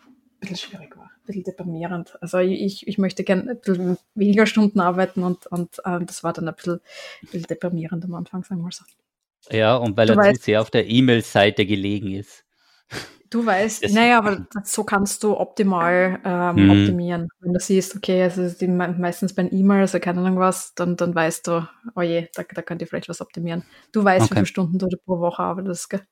[0.41, 2.19] bisschen schwierig war ein bisschen deprimierend.
[2.21, 6.35] Also ich, ich möchte gerne ein bisschen weniger Stunden arbeiten und, und äh, das war
[6.35, 6.81] dann ein bisschen,
[7.23, 8.85] ein bisschen deprimierend am Anfang, sagen wir mal so.
[9.51, 12.45] Ja, und weil du er weißt, zu sehr auf der E-Mail-Seite gelegen ist.
[13.31, 16.71] Du weißt, das, naja, aber so kannst du optimal ähm, mhm.
[16.71, 17.29] optimieren.
[17.41, 21.15] Wenn du siehst, okay, also die, meistens bei E-Mail, also keine Ahnung was, dann, dann
[21.15, 23.65] weißt du, oh je, da, da könnt ihr vielleicht was optimieren.
[23.91, 24.31] Du weißt, okay.
[24.31, 26.03] wie viele Stunden du pro Woche arbeitest, gell?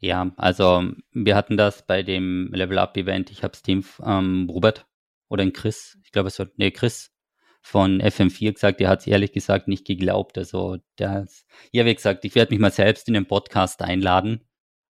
[0.00, 3.30] Ja, also wir hatten das bei dem Level Up Event.
[3.30, 4.86] Ich habe es Team ähm, Robert
[5.28, 7.12] oder in Chris, ich glaube es war, nee, Chris
[7.68, 10.38] von FM4 gesagt, der hat es ehrlich gesagt nicht geglaubt.
[10.38, 11.26] Also der,
[11.70, 14.40] ja, wie gesagt, ich werde mich mal selbst in den Podcast einladen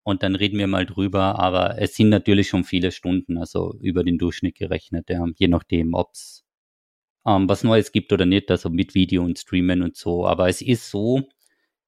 [0.03, 1.37] und dann reden wir mal drüber.
[1.37, 5.93] Aber es sind natürlich schon viele Stunden, also über den Durchschnitt gerechnet, ja, je nachdem,
[5.93, 6.45] ob es
[7.27, 10.25] ähm, was Neues gibt oder nicht, also mit Video und Streamen und so.
[10.25, 11.23] Aber es ist so,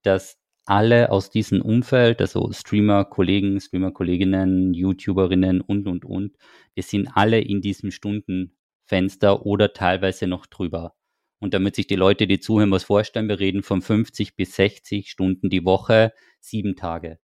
[0.04, 6.36] dass alle aus diesem Umfeld, also Streamer, Kollegen, Streamer, Kolleginnen, YouTuberinnen und, und, und,
[6.74, 10.96] wir sind alle in diesem Stunden Fenster oder teilweise noch drüber.
[11.40, 15.10] Und damit sich die Leute, die zuhören, was vorstellen, wir reden von 50 bis 60
[15.10, 17.20] Stunden die Woche, sieben Tage.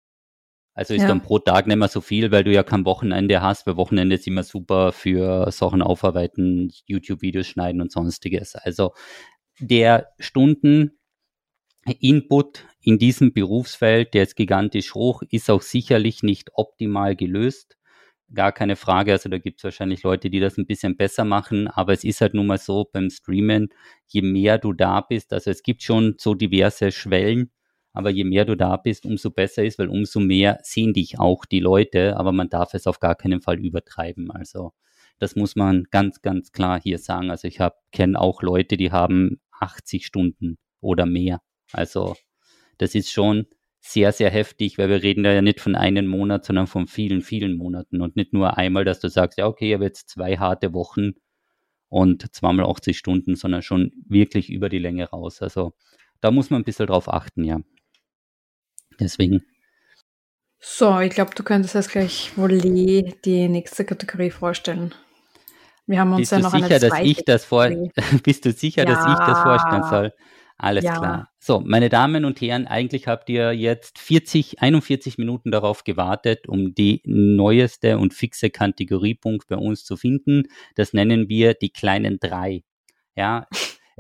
[0.74, 1.08] Also ist ja.
[1.08, 4.16] dann pro Tag nicht mehr so viel, weil du ja kein Wochenende hast, weil Wochenende
[4.16, 8.54] ist immer super für Sachen aufarbeiten, YouTube-Videos schneiden und sonstiges.
[8.54, 8.92] Also
[9.60, 10.98] der Stunden
[12.00, 17.77] Input in diesem Berufsfeld, der ist gigantisch hoch, ist auch sicherlich nicht optimal gelöst.
[18.34, 19.12] Gar keine Frage.
[19.12, 21.66] Also da gibt es wahrscheinlich Leute, die das ein bisschen besser machen.
[21.68, 23.68] Aber es ist halt nun mal so beim Streamen,
[24.06, 27.50] je mehr du da bist, also es gibt schon so diverse Schwellen,
[27.94, 31.46] aber je mehr du da bist, umso besser ist, weil umso mehr sehen dich auch
[31.46, 32.16] die Leute.
[32.18, 34.30] Aber man darf es auf gar keinen Fall übertreiben.
[34.30, 34.72] Also
[35.18, 37.30] das muss man ganz, ganz klar hier sagen.
[37.30, 37.58] Also ich
[37.92, 41.40] kenne auch Leute, die haben 80 Stunden oder mehr.
[41.72, 42.14] Also
[42.76, 43.46] das ist schon
[43.80, 47.22] sehr, sehr heftig, weil wir reden da ja nicht von einem Monat, sondern von vielen,
[47.22, 50.36] vielen Monaten und nicht nur einmal, dass du sagst, ja, okay, ich habe jetzt zwei
[50.36, 51.12] harte Wochen
[51.88, 55.40] und zweimal 80 Stunden, sondern schon wirklich über die Länge raus.
[55.42, 55.72] Also
[56.20, 57.60] da muss man ein bisschen drauf achten, ja.
[59.00, 59.44] Deswegen.
[60.58, 64.92] So, ich glaube, du könntest jetzt gleich wohl die nächste Kategorie vorstellen.
[65.86, 67.70] Wir haben uns bist ja noch sicher, eine dass ich das vor
[68.22, 68.94] Bist du sicher, ja.
[68.94, 70.12] dass ich das vorstellen soll?
[70.58, 70.98] Alles ja.
[70.98, 71.30] klar.
[71.38, 76.74] So, meine Damen und Herren, eigentlich habt ihr jetzt 40, 41 Minuten darauf gewartet, um
[76.74, 80.48] die neueste und fixe Kategoriepunkt bei uns zu finden.
[80.74, 82.64] Das nennen wir die kleinen drei.
[83.14, 83.46] Ja,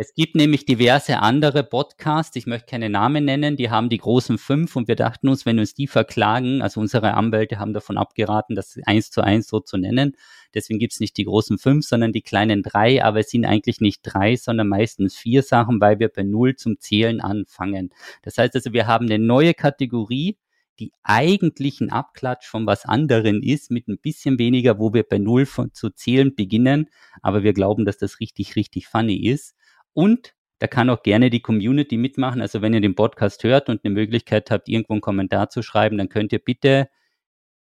[0.00, 4.38] es gibt nämlich diverse andere Podcasts, ich möchte keine Namen nennen, die haben die großen
[4.38, 8.54] fünf und wir dachten uns, wenn uns die verklagen, also unsere Anwälte haben davon abgeraten,
[8.54, 10.16] das eins zu eins so zu nennen.
[10.54, 14.02] Deswegen gibt's nicht die großen fünf, sondern die kleinen drei, aber es sind eigentlich nicht
[14.04, 17.90] drei, sondern meistens vier Sachen, weil wir bei Null zum Zählen anfangen.
[18.22, 20.38] Das heißt also, wir haben eine neue Kategorie,
[20.78, 25.18] die eigentlich ein Abklatsch von was anderen ist, mit ein bisschen weniger, wo wir bei
[25.18, 26.88] Null von, zu zählen beginnen,
[27.20, 29.56] aber wir glauben, dass das richtig, richtig funny ist.
[29.98, 32.40] Und da kann auch gerne die Community mitmachen.
[32.40, 35.98] Also wenn ihr den Podcast hört und eine Möglichkeit habt, irgendwo einen Kommentar zu schreiben,
[35.98, 36.88] dann könnt ihr bitte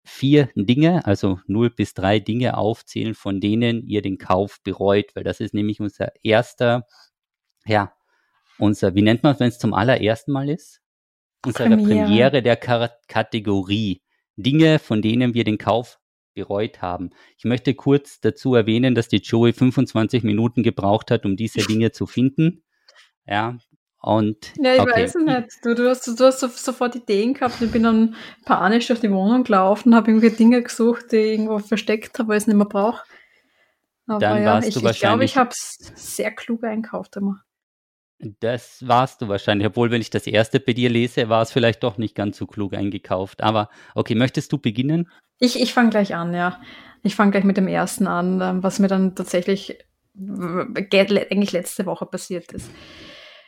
[0.03, 5.23] vier Dinge, also null bis drei Dinge aufzählen, von denen ihr den Kauf bereut, weil
[5.23, 6.85] das ist nämlich unser erster,
[7.65, 7.91] ja,
[8.59, 10.79] unser, wie nennt man es, wenn es zum allerersten Mal ist?
[11.43, 14.03] Unsere Premiere, Premiere der Kategorie.
[14.35, 15.99] Dinge, von denen wir den Kauf
[16.33, 17.11] bereut haben.
[17.37, 21.91] Ich möchte kurz dazu erwähnen, dass die Joey 25 Minuten gebraucht hat, um diese Dinge
[21.91, 22.63] zu finden.
[23.25, 23.57] Ja,
[24.01, 24.53] und.
[24.57, 24.91] Ja, ich okay.
[24.91, 25.49] weiß es nicht.
[25.63, 27.61] Du, du, hast, du hast sofort Ideen gehabt.
[27.61, 28.15] Ich bin dann
[28.45, 32.37] panisch durch die Wohnung gelaufen, habe irgendwie Dinge gesucht, die ich irgendwo versteckt habe, weil
[32.37, 33.03] ich es nicht mehr brauche.
[34.07, 34.95] Aber dann ja, warst ich, du wahrscheinlich.
[34.95, 37.43] Ich glaube, ich habe es sehr klug einkauft immer.
[38.39, 39.67] Das warst du wahrscheinlich.
[39.67, 42.45] Obwohl, wenn ich das erste bei dir lese, war es vielleicht doch nicht ganz so
[42.45, 43.41] klug eingekauft.
[43.41, 45.09] Aber okay, möchtest du beginnen?
[45.39, 46.61] Ich, ich fange gleich an, ja.
[47.03, 49.79] Ich fange gleich mit dem ersten an, ähm, was mir dann tatsächlich
[50.13, 52.69] eigentlich letzte Woche passiert ist.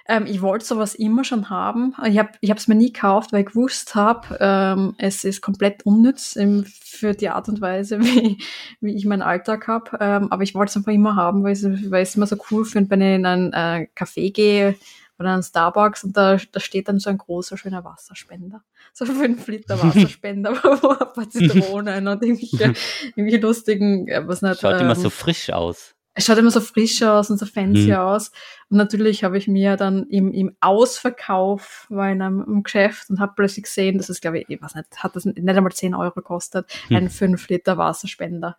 [0.06, 1.96] Ähm, ich wollte sowas immer schon haben.
[2.06, 6.36] Ich habe es mir nie gekauft, weil ich gewusst habe, ähm, es ist komplett unnütz
[6.36, 8.38] im, für die Art und Weise, wie,
[8.82, 9.98] wie ich meinen Alltag habe.
[10.02, 12.90] Ähm, aber ich wollte es einfach immer haben, weil ich es immer so cool finde,
[12.90, 14.76] wenn ich in ein äh, Café gehe
[15.20, 18.64] oder einen Starbucks und da, da steht dann so ein großer, schöner Wasserspender.
[18.96, 22.74] So fünf Liter Wasserspender, wo ein paar Zitronen und irgendwelche,
[23.16, 24.62] irgendwelche lustigen, äh, was nicht.
[24.62, 27.88] Schaut ähm, immer so frisch aus es schaut immer so frisch aus und so fancy
[27.88, 27.96] mhm.
[27.96, 28.32] aus.
[28.70, 33.20] Und natürlich habe ich mir dann im, im Ausverkauf, war in einem, einem Geschäft und
[33.20, 35.96] habe plötzlich gesehen, dass es, glaube ich, ich weiß nicht, hat das nicht einmal 10
[35.96, 36.98] Euro gekostet, mhm.
[36.98, 38.58] ein 5 Liter Wasserspender.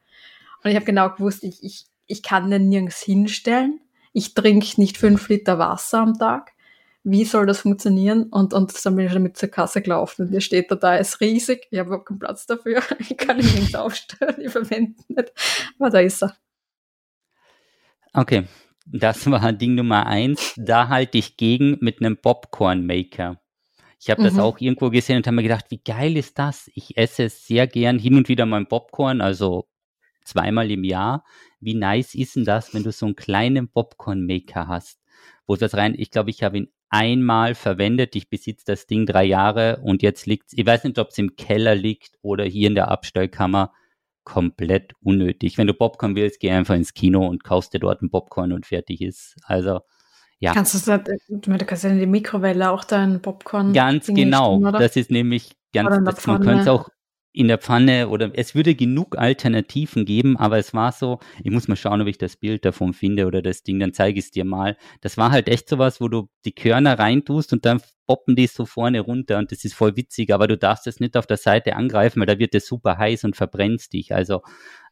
[0.63, 3.81] Und ich habe genau gewusst, ich, ich, ich kann den nirgends hinstellen.
[4.13, 6.53] Ich trinke nicht 5 Liter Wasser am Tag.
[7.05, 8.25] Wie soll das funktionieren?
[8.31, 11.21] Und, und dann bin ich damit zur Kasse gelaufen und der steht da, da ist
[11.21, 11.69] riesig.
[11.71, 12.83] Ich habe überhaupt keinen Platz dafür.
[12.99, 15.33] Ich kann ihn nicht aufstellen, ich verwende ihn nicht.
[15.79, 16.35] Aber da ist er.
[18.15, 18.45] Okay,
[18.87, 20.55] das war Ding Nummer eins.
[20.57, 23.41] Da halte ich gegen mit einem Popcorn-Maker.
[24.01, 24.27] Ich habe mhm.
[24.27, 26.71] das auch irgendwo gesehen und habe mir gedacht, wie geil ist das?
[26.75, 29.69] Ich esse es sehr gern hin und wieder mal Popcorn, also
[30.25, 31.25] zweimal im Jahr.
[31.59, 35.01] Wie nice ist denn das, wenn du so einen kleinen Popcorn-Maker hast?
[35.47, 38.15] Wo das rein, ich glaube, ich habe ihn einmal verwendet.
[38.15, 41.35] Ich besitze das Ding drei Jahre und jetzt liegt ich weiß nicht, ob es im
[41.35, 43.73] Keller liegt oder hier in der Abstellkammer
[44.25, 45.59] komplett unnötig.
[45.59, 48.67] Wenn du Popcorn willst, geh einfach ins Kino und kaufst dir dort ein Popcorn und
[48.67, 49.37] fertig ist.
[49.45, 49.81] Also,
[50.39, 50.53] ja.
[50.53, 50.99] Kannst du,
[51.29, 53.73] du kannst ja in die Mikrowelle auch dein Popcorn.
[53.73, 54.57] Ganz genau.
[54.57, 56.89] Richten, das ist nämlich ganz, das, man könnte es auch
[57.35, 61.67] in der Pfanne oder es würde genug Alternativen geben, aber es war so, ich muss
[61.67, 64.31] mal schauen, ob ich das Bild davon finde oder das Ding, dann zeige ich es
[64.31, 64.77] dir mal.
[65.01, 68.67] Das war halt echt sowas, wo du die Körner reintust und dann poppen die so
[68.67, 71.75] vorne runter und das ist voll witzig, aber du darfst es nicht auf der Seite
[71.75, 74.15] angreifen, weil da wird es super heiß und verbrennst dich.
[74.15, 74.43] Also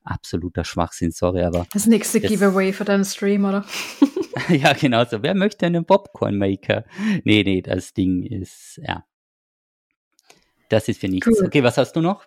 [0.02, 1.66] absoluter Schwachsinn, sorry, aber.
[1.72, 3.64] Das nächste das, Giveaway für deinen Stream, oder?
[4.48, 5.22] ja, genau so.
[5.22, 6.84] Wer möchte einen Popcorn-Maker?
[7.24, 9.04] Nee, nee, das Ding ist, ja.
[10.68, 11.26] Das ist für nichts.
[11.26, 11.46] Cool.
[11.46, 12.26] Okay, was hast du noch?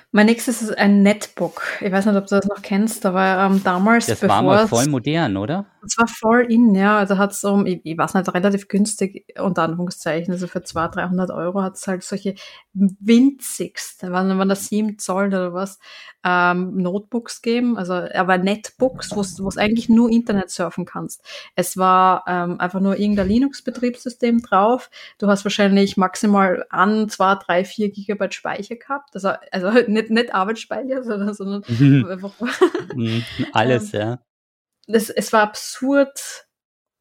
[0.13, 1.61] Mein nächstes ist ein Netbook.
[1.79, 4.07] Ich weiß nicht, ob du das noch kennst, aber ähm, damals.
[4.07, 5.65] Das war mal voll modern, oder?
[5.81, 6.97] Das war voll in, ja.
[6.97, 10.95] Also hat es um, ich, ich weiß nicht, relativ günstig, unter Anführungszeichen, also für 200,
[10.97, 12.35] 300 Euro hat es halt solche
[12.73, 15.79] winzigste, waren, waren das 7 Zoll oder was,
[16.23, 21.23] ähm, Notebooks geben, also aber Netbooks, wo du eigentlich nur Internet surfen kannst.
[21.55, 24.89] Es war ähm, einfach nur irgendein Linux-Betriebssystem drauf.
[25.17, 29.15] Du hast wahrscheinlich maximal an zwei, drei, vier Gigabyte Speicher gehabt.
[29.15, 32.05] Also, also nicht, nicht Arbeitsspeicher, sondern, sondern mhm.
[32.05, 32.33] einfach
[32.95, 33.23] mhm.
[33.53, 34.19] alles, ähm, ja.
[34.87, 36.47] Es, es war absurd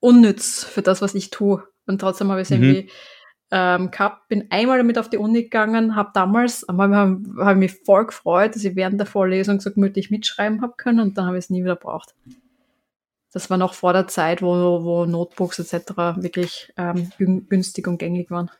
[0.00, 1.62] unnütz für das, was ich tue.
[1.86, 2.62] Und trotzdem habe ich es mhm.
[2.62, 2.90] irgendwie
[3.50, 7.72] ähm, gehabt, bin einmal damit auf die Uni gegangen, habe damals, einmal habe hab mich
[7.84, 11.36] voll gefreut, dass ich während der Vorlesung so gemütlich mitschreiben habe können und dann habe
[11.36, 12.14] ich es nie wieder braucht.
[13.32, 15.90] Das war noch vor der Zeit, wo, wo Notebooks etc.
[16.22, 18.50] wirklich ähm, günstig und gängig waren.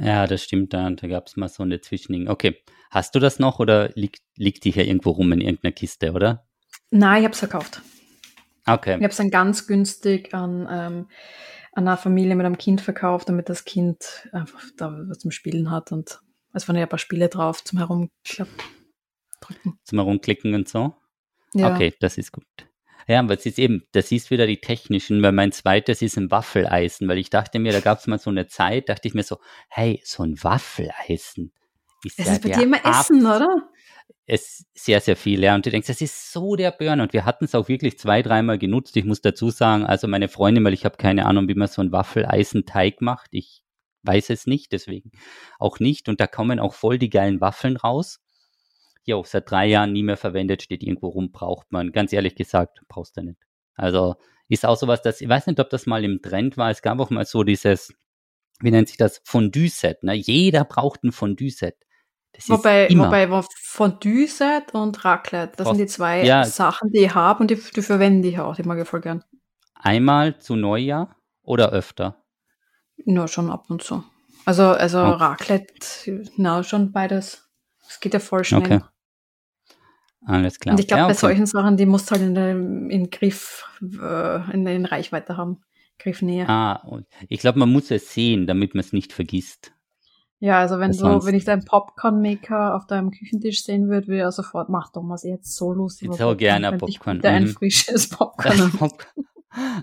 [0.00, 2.28] Ja, das stimmt, da, da gab es mal so eine Zwischending.
[2.28, 2.56] Okay,
[2.90, 6.46] hast du das noch oder liegt, liegt die hier irgendwo rum in irgendeiner Kiste, oder?
[6.90, 7.82] Nein, ich habe es verkauft.
[8.66, 8.96] Okay.
[8.96, 11.06] Ich habe es dann ganz günstig an ähm,
[11.72, 15.70] an einer Familie mit einem Kind verkauft, damit das Kind einfach da was zum Spielen
[15.70, 16.20] hat und
[16.52, 18.48] es waren ja ein paar Spiele drauf zum Herumdrücken.
[19.84, 20.94] Zum Herumklicken und so?
[21.54, 21.72] Ja.
[21.72, 22.44] Okay, das ist gut.
[23.10, 26.30] Ja, aber es ist eben, das ist wieder die technischen, weil mein zweites ist ein
[26.30, 29.24] Waffeleisen, weil ich dachte mir, da gab es mal so eine Zeit, dachte ich mir
[29.24, 29.38] so,
[29.68, 31.52] hey, so ein Waffeleisen.
[32.04, 33.68] Ist das ja ist bei dir immer Essen, oder?
[34.26, 35.42] es sehr, sehr viel.
[35.42, 35.56] Ja.
[35.56, 37.00] Und du denkst, das ist so der Burn.
[37.00, 38.96] Und wir hatten es auch wirklich zwei, dreimal genutzt.
[38.96, 41.80] Ich muss dazu sagen, also meine Freundin, weil ich habe keine Ahnung, wie man so
[41.80, 43.30] einen Waffeleisenteig macht.
[43.32, 43.64] Ich
[44.04, 45.10] weiß es nicht, deswegen
[45.58, 46.08] auch nicht.
[46.08, 48.20] Und da kommen auch voll die geilen Waffeln raus.
[49.04, 51.92] Ja, auch seit drei Jahren nie mehr verwendet, steht irgendwo rum, braucht man.
[51.92, 53.38] Ganz ehrlich gesagt, brauchst du nicht.
[53.74, 54.16] Also
[54.48, 56.70] ist auch sowas, dass, ich weiß nicht, ob das mal im Trend war.
[56.70, 57.94] Es gab auch mal so dieses,
[58.60, 60.02] wie nennt sich das, Fondue-Set.
[60.02, 60.14] Ne?
[60.14, 61.76] Jeder braucht ein Fondue-Set.
[62.32, 63.06] Das wobei, immer.
[63.06, 67.50] wobei Fondue-Set und Raclette, das Aus, sind die zwei ja, Sachen, die ich habe und
[67.50, 69.24] die, die verwende ich auch, die mag ich voll gern.
[69.74, 72.22] Einmal zu Neujahr oder öfter?
[73.04, 74.04] Nur schon ab und zu.
[74.44, 75.22] Also, also okay.
[75.22, 77.49] Raclette, na, schon beides.
[77.90, 78.60] Es geht ja voll schnell.
[78.60, 78.80] Okay.
[80.24, 80.74] Alles klar.
[80.74, 81.14] Und ich glaube, ja, okay.
[81.14, 85.36] bei solchen Sachen, die musst du halt in, der, in Griff, äh, in, in Reichweite
[85.36, 85.62] haben.
[85.98, 86.48] Griffnähe.
[86.48, 86.82] Ah,
[87.28, 89.72] ich glaube, man muss es sehen, damit man es nicht vergisst.
[90.38, 94.34] Ja, also wenn du, wenn ich deinen Popcorn-Maker auf deinem Küchentisch sehen würde, würde ich
[94.34, 96.08] sofort, mach doch mal jetzt so lustig.
[96.10, 97.18] Ich so gerne Popcorn.
[97.18, 97.48] Ich ein mhm.
[97.48, 98.72] frisches Popcorn.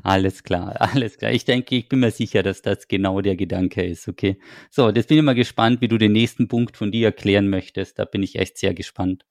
[0.04, 1.32] alles klar, alles klar.
[1.32, 4.40] Ich denke, ich bin mir sicher, dass das genau der Gedanke ist, okay.
[4.70, 8.00] So, jetzt bin ich mal gespannt, wie du den nächsten Punkt von dir erklären möchtest.
[8.00, 9.26] Da bin ich echt sehr gespannt.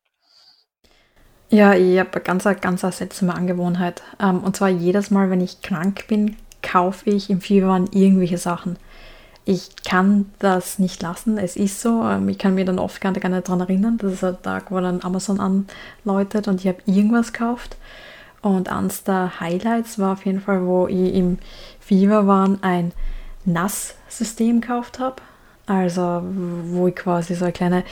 [1.49, 4.03] Ja, ich habe eine ganz, ganz seltsame Angewohnheit.
[4.21, 8.77] Ähm, und zwar jedes Mal, wenn ich krank bin, kaufe ich im Fieber irgendwelche Sachen
[9.47, 11.39] ich kann das nicht lassen.
[11.39, 12.03] Es ist so.
[12.03, 13.97] Ähm, ich kann mir dann oft gar nicht daran erinnern.
[13.97, 17.77] Das ist ein Tag, wo dann Amazon anläutet und ich habe irgendwas gekauft.
[18.47, 21.39] Und eines der Highlights war auf jeden Fall, wo ich im
[21.81, 22.93] Fieber war, ein
[23.45, 25.17] NAS-System gekauft habe.
[25.67, 26.23] Also,
[26.67, 27.83] wo ich quasi so eine kleine,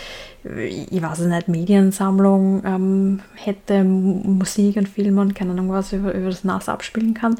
[0.45, 6.15] ich weiß es nicht, Mediensammlung ähm, hätte, Musik und Filme und keine Ahnung was über,
[6.15, 7.35] über das NAS abspielen kann.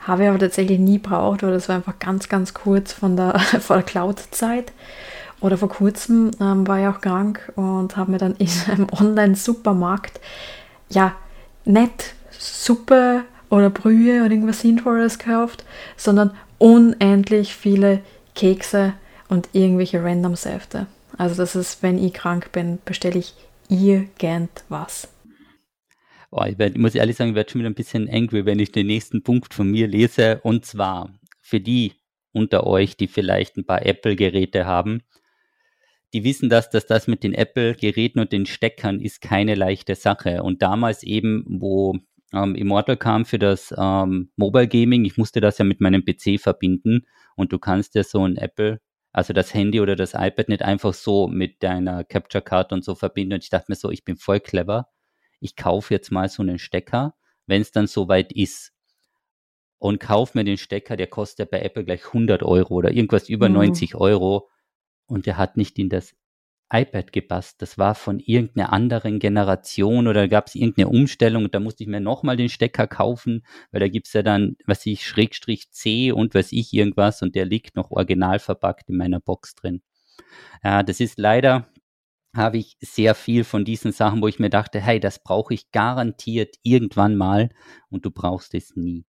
[0.00, 3.40] Habe ich aber tatsächlich nie braucht, weil das war einfach ganz, ganz kurz von der,
[3.68, 4.72] der Cloud-Zeit.
[5.40, 10.18] Oder vor kurzem ähm, war ich auch krank und habe mir dann in einem Online-Supermarkt,
[10.88, 11.12] ja,
[11.64, 15.64] nicht Suppe oder Brühe oder irgendwas Sinnvolles gekauft,
[15.96, 18.00] sondern unendlich viele
[18.34, 18.94] Kekse
[19.28, 20.86] und irgendwelche random Säfte.
[21.16, 23.34] Also das ist, wenn ich krank bin, bestelle ich
[23.68, 25.08] irgendwas.
[26.30, 28.70] Oh, ich, werd, muss ehrlich sagen, ich werde schon wieder ein bisschen angry, wenn ich
[28.70, 30.40] den nächsten Punkt von mir lese.
[30.42, 31.10] Und zwar
[31.40, 31.94] für die
[32.32, 35.02] unter euch, die vielleicht ein paar Apple-Geräte haben,
[36.12, 40.42] die wissen das, dass das mit den Apple-Geräten und den Steckern ist keine leichte Sache.
[40.42, 41.98] Und damals eben, wo
[42.32, 46.40] ähm, Immortal kam für das ähm, Mobile Gaming, ich musste das ja mit meinem PC
[46.40, 47.06] verbinden
[47.36, 48.80] und du kannst ja so ein Apple,
[49.12, 52.94] also das Handy oder das iPad nicht einfach so mit deiner Capture Card und so
[52.94, 53.34] verbinden.
[53.34, 54.88] Und ich dachte mir so, ich bin voll clever
[55.40, 57.14] ich kaufe jetzt mal so einen Stecker,
[57.46, 58.72] wenn es dann soweit ist.
[59.78, 63.48] Und kaufe mir den Stecker, der kostet bei Apple gleich 100 Euro oder irgendwas über
[63.48, 63.56] mhm.
[63.56, 64.48] 90 Euro.
[65.06, 66.16] Und der hat nicht in das
[66.70, 67.62] iPad gepasst.
[67.62, 71.50] Das war von irgendeiner anderen Generation oder gab es irgendeine Umstellung.
[71.50, 75.06] Da musste ich mir nochmal den Stecker kaufen, weil da gibt's ja dann, was ich,
[75.06, 79.54] Schrägstrich C und was ich irgendwas und der liegt noch original verpackt in meiner Box
[79.54, 79.82] drin.
[80.62, 81.68] Ja, das ist leider,
[82.36, 85.70] habe ich sehr viel von diesen Sachen, wo ich mir dachte, hey, das brauche ich
[85.70, 87.50] garantiert irgendwann mal
[87.88, 89.06] und du brauchst es nie.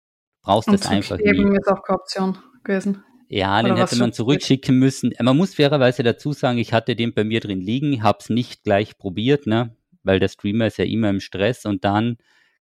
[0.42, 1.58] Brauchst es einfach nie.
[1.58, 3.04] ist auch keine Option gewesen.
[3.36, 5.12] Ja, Oder den hätte man zurückschicken müssen.
[5.20, 8.64] Man muss fairerweise dazu sagen, ich hatte den bei mir drin liegen, habe es nicht
[8.64, 9.76] gleich probiert, ne?
[10.04, 12.18] weil der Streamer ist ja immer im Stress und dann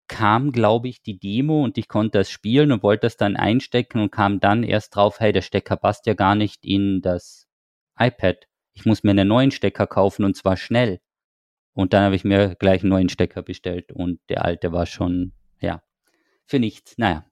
[0.08, 4.00] kam, glaube ich, die Demo und ich konnte das spielen und wollte das dann einstecken
[4.00, 7.48] und kam dann erst drauf, hey, der Stecker passt ja gar nicht in das
[7.98, 8.48] iPad.
[8.74, 11.00] Ich muss mir einen neuen Stecker kaufen und zwar schnell.
[11.74, 15.34] Und dann habe ich mir gleich einen neuen Stecker bestellt und der alte war schon,
[15.62, 15.82] ja,
[16.46, 16.96] für nichts.
[16.98, 17.26] Naja,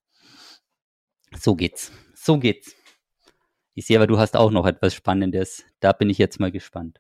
[1.38, 1.92] so geht's.
[2.16, 2.77] So geht's.
[3.78, 5.64] Ich sehe aber, du hast auch noch etwas Spannendes.
[5.82, 7.00] Da bin ich jetzt mal gespannt.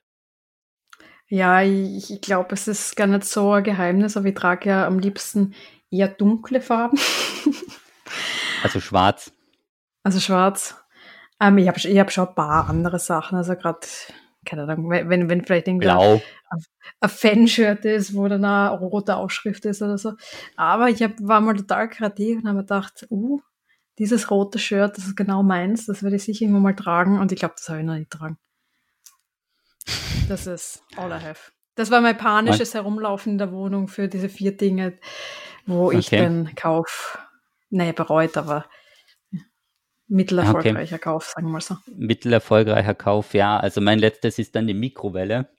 [1.28, 4.86] Ja, ich, ich glaube, es ist gar nicht so ein Geheimnis, aber ich trage ja
[4.86, 5.56] am liebsten
[5.90, 7.00] eher dunkle Farben.
[8.64, 9.32] also schwarz.
[10.04, 10.76] Also schwarz.
[11.42, 13.40] Ähm, ich habe ich hab schon ein paar andere Sachen.
[13.40, 13.80] Also gerade,
[14.46, 16.22] keine Ahnung, wenn, wenn vielleicht irgendwie Blau.
[16.52, 16.64] ein,
[17.00, 20.14] ein Fanshirt ist, wo dann eine rote Aufschrift ist oder so.
[20.56, 23.42] Aber ich hab, war mal total kreativ und habe mir gedacht, uh,
[24.00, 27.32] dieses rote Shirt, das ist genau meins, das werde ich sicher irgendwann mal tragen und
[27.32, 28.38] ich glaube, das habe ich noch nicht tragen.
[30.28, 31.52] Das ist all I have.
[31.76, 34.98] Das war mein panisches Herumlaufen in der Wohnung für diese vier Dinge,
[35.66, 35.98] wo okay.
[35.98, 37.20] ich den Kauf,
[37.70, 38.66] naja, bereut, aber
[40.08, 41.04] mittelerfolgreicher okay.
[41.04, 41.78] Kauf, sagen wir mal so.
[41.96, 43.60] Mittelerfolgreicher Kauf, ja.
[43.60, 45.50] Also mein letztes ist dann die Mikrowelle.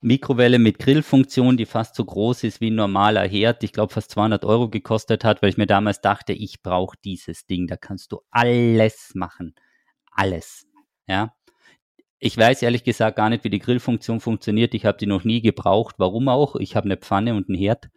[0.00, 3.62] Mikrowelle mit Grillfunktion, die fast so groß ist wie ein normaler Herd.
[3.64, 7.46] Ich glaube, fast 200 Euro gekostet hat, weil ich mir damals dachte, ich brauche dieses
[7.46, 7.66] Ding.
[7.66, 9.54] Da kannst du alles machen.
[10.12, 10.66] Alles.
[11.06, 11.34] Ja.
[12.18, 14.74] Ich weiß ehrlich gesagt gar nicht, wie die Grillfunktion funktioniert.
[14.74, 15.96] Ich habe die noch nie gebraucht.
[15.98, 16.56] Warum auch?
[16.56, 17.90] Ich habe eine Pfanne und einen Herd.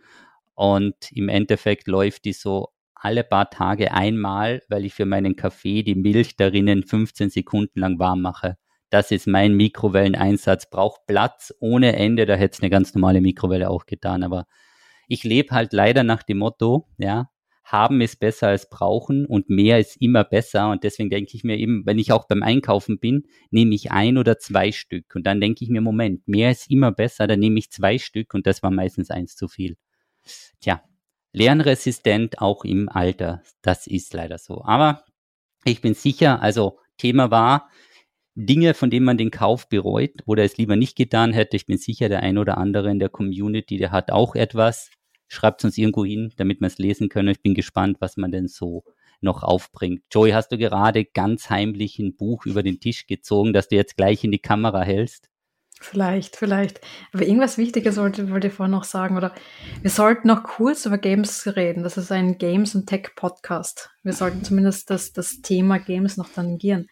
[0.53, 5.83] Und im Endeffekt läuft die so alle paar Tage einmal, weil ich für meinen Kaffee
[5.83, 8.57] die Milch darinnen 15 Sekunden lang warm mache
[8.89, 13.69] das ist mein Mikrowelleneinsatz, braucht Platz ohne Ende, da hätte es eine ganz normale Mikrowelle
[13.69, 14.45] auch getan, aber
[15.07, 17.29] ich lebe halt leider nach dem Motto, ja,
[17.67, 20.71] haben ist besser als brauchen und mehr ist immer besser.
[20.71, 24.17] Und deswegen denke ich mir eben, wenn ich auch beim Einkaufen bin, nehme ich ein
[24.17, 25.15] oder zwei Stück.
[25.15, 28.33] Und dann denke ich mir, Moment, mehr ist immer besser, dann nehme ich zwei Stück.
[28.33, 29.75] Und das war meistens eins zu viel.
[30.61, 30.81] Tja,
[31.33, 34.63] lernresistent auch im Alter, das ist leider so.
[34.63, 35.03] Aber
[35.65, 37.69] ich bin sicher, also Thema war,
[38.39, 41.57] Dinge, von denen man den Kauf bereut oder es lieber nicht getan hätte.
[41.57, 44.91] Ich bin sicher, der ein oder andere in der Community, der hat auch etwas.
[45.27, 47.29] Schreibt uns irgendwo hin, damit wir es lesen können.
[47.29, 48.83] Ich bin gespannt, was man denn so
[49.21, 50.03] noch aufbringt.
[50.11, 53.97] Joey, hast du gerade ganz heimlich ein Buch über den Tisch gezogen, das du jetzt
[53.97, 55.29] gleich in die Kamera hältst?
[55.79, 56.81] Vielleicht, vielleicht.
[57.13, 59.17] Aber irgendwas Wichtiges wollte, wollte ich vorhin noch sagen.
[59.17, 59.33] Oder
[59.81, 61.81] wir sollten noch kurz über Games reden.
[61.81, 63.89] Das ist ein Games und Tech Podcast.
[64.03, 66.87] Wir sollten zumindest das, das Thema Games noch tangieren.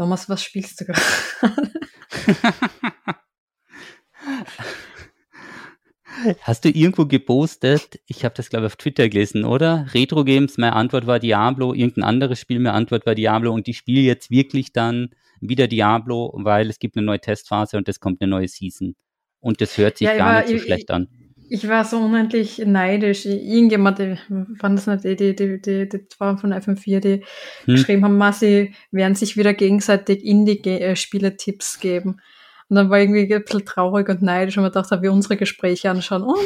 [0.00, 0.98] Thomas, was spielst du gerade?
[6.40, 8.00] Hast du irgendwo gepostet?
[8.06, 9.86] Ich habe das, glaube ich, auf Twitter gelesen, oder?
[9.92, 13.76] Retro Games, meine Antwort war Diablo, irgendein anderes Spiel, meine Antwort war Diablo und ich
[13.76, 15.10] spiele jetzt wirklich dann
[15.42, 18.96] wieder Diablo, weil es gibt eine neue Testphase und es kommt eine neue Season.
[19.40, 21.08] Und das hört sich ja, gar war, nicht so ich, schlecht an.
[21.52, 23.26] Ich war so unendlich neidisch.
[23.26, 24.16] Irgendjemand, die,
[24.56, 27.24] fand das nicht, die, die, die, die, die waren von FM4, die
[27.64, 27.74] hm.
[27.74, 32.20] geschrieben haben, Massi werden sich wieder gegenseitig Indie-Spiele-Tipps geben.
[32.68, 35.90] Und dann war irgendwie ein bisschen traurig und neidisch und man dachte, wie unsere Gespräche
[35.90, 36.22] anschauen.
[36.22, 36.38] Und,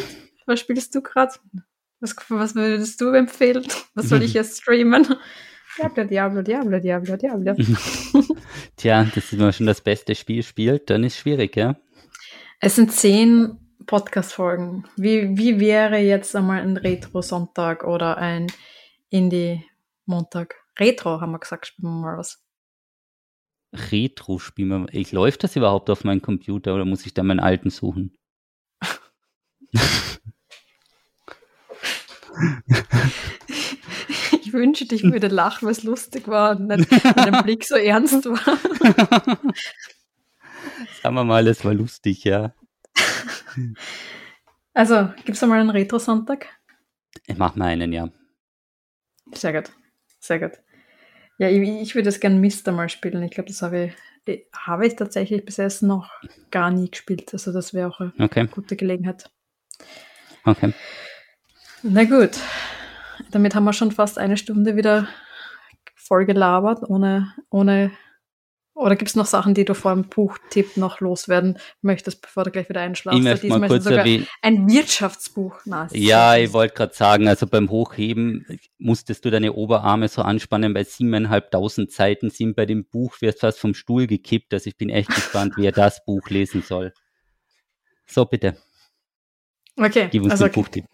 [0.47, 1.35] was spielst du gerade?
[2.01, 3.67] Was, was würdest du empfehlen?
[3.95, 5.07] Was soll ich jetzt streamen?
[5.77, 7.55] Diablo, Diablo, Diablo, Diablo, Diablo.
[8.77, 11.77] Tja, das ist immer schon das beste Spiel spielt, dann ist schwierig, ja?
[12.61, 14.85] Es sind zehn Podcast-Folgen.
[14.97, 18.47] Wie, wie wäre jetzt einmal ein Retro-Sonntag oder ein
[19.11, 20.57] Indie-Montag?
[20.79, 22.43] Retro, haben wir gesagt, spielen wir mal was.
[23.73, 24.87] Retro spielen wir.
[24.93, 28.17] Ich läuft das überhaupt auf meinem Computer oder muss ich da meinen alten suchen?
[34.41, 38.25] ich wünschte, ich würde lachen, weil es lustig war und nicht dem Blick so ernst
[38.27, 38.59] war.
[41.03, 42.55] Sagen wir mal, es war lustig, ja.
[44.77, 46.49] Also, gibt es einmal einen Retro-Sonntag?
[47.27, 48.09] Ich mache mal einen, ja.
[49.33, 49.71] Sehr gut.
[50.19, 50.53] Sehr gut.
[51.39, 53.23] Ja, ich, ich würde das gerne Mister mal spielen.
[53.23, 53.93] Ich glaube, das habe
[54.27, 56.11] ich, habe ich tatsächlich bis jetzt noch
[56.51, 57.33] gar nie gespielt.
[57.33, 58.49] Also das wäre auch eine okay.
[58.51, 59.31] gute Gelegenheit.
[60.45, 60.73] Okay.
[61.83, 62.39] Na gut.
[63.31, 65.09] Damit haben wir schon fast eine Stunde wieder
[65.95, 67.93] voll gelabert, ohne, ohne
[68.77, 72.51] Oder gibt es noch Sachen, die du vor dem Buchtipp noch loswerden möchtest, bevor du
[72.51, 73.17] gleich wieder einschlafst?
[73.17, 74.27] Ich möchte mal kurz erwähnen.
[74.43, 75.61] Ein Wirtschaftsbuch.
[75.65, 78.45] Na, ja, ich wollte gerade sagen, also beim Hochheben
[78.79, 83.61] musstest du deine Oberarme so anspannen, weil siebeneinhalbtausend Seiten sind bei dem Buch, wirst fast
[83.61, 84.53] vom Stuhl gekippt.
[84.53, 86.93] Also ich bin echt gespannt, wie er das Buch lesen soll.
[88.07, 88.57] So, bitte.
[89.77, 90.09] Okay.
[90.11, 90.87] Gib uns also, den Buchtipp.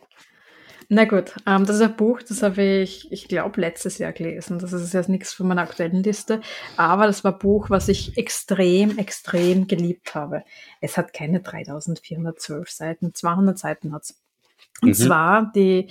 [0.92, 4.58] Na gut, ähm, das ist ein Buch, das habe ich, ich glaube, letztes Jahr gelesen.
[4.58, 6.40] Das ist jetzt nichts von meiner aktuellen Liste,
[6.76, 10.42] aber das war ein Buch, was ich extrem, extrem geliebt habe.
[10.80, 14.20] Es hat keine 3412 Seiten, 200 Seiten hat es.
[14.82, 14.94] Und mhm.
[14.94, 15.86] zwar die,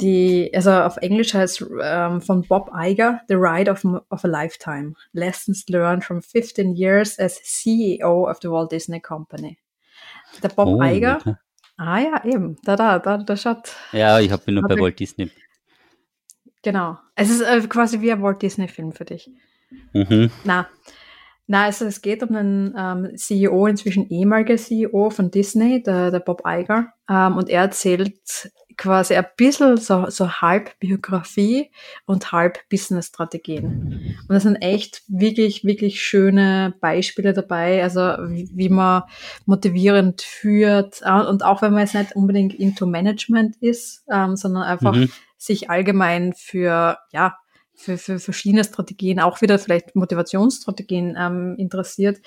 [0.00, 4.94] die, also auf Englisch heißt ähm, von Bob Iger, The Ride of, of a Lifetime.
[5.12, 9.58] Lessons learned from 15 years as CEO of the Walt Disney Company.
[10.42, 11.34] Der Bob oh, Iger, okay.
[11.76, 12.56] Ah ja, eben.
[12.64, 13.74] Da, da, da, da schaut.
[13.92, 15.30] Ja, ich habe ihn nur bei Walt Disney.
[16.62, 16.98] Genau.
[17.14, 19.30] Es ist äh, quasi wie ein Walt Disney-Film für dich.
[19.92, 20.30] Mhm.
[20.44, 20.68] Na,
[21.46, 26.20] na, also es geht um einen ähm, CEO, inzwischen ehemaliger CEO von Disney, der, der
[26.20, 26.92] Bob Iger.
[27.08, 31.70] Ähm, und er erzählt quasi ein bisschen so, so halb Biografie
[32.06, 34.16] und halb Business-Strategien.
[34.20, 39.02] Und das sind echt wirklich, wirklich schöne Beispiele dabei, also wie, wie man
[39.46, 44.94] motivierend führt und auch wenn man jetzt nicht unbedingt into Management ist, ähm, sondern einfach
[44.94, 45.10] mhm.
[45.36, 47.36] sich allgemein für, ja,
[47.74, 52.20] für, für verschiedene Strategien, auch wieder vielleicht Motivationsstrategien ähm, interessiert,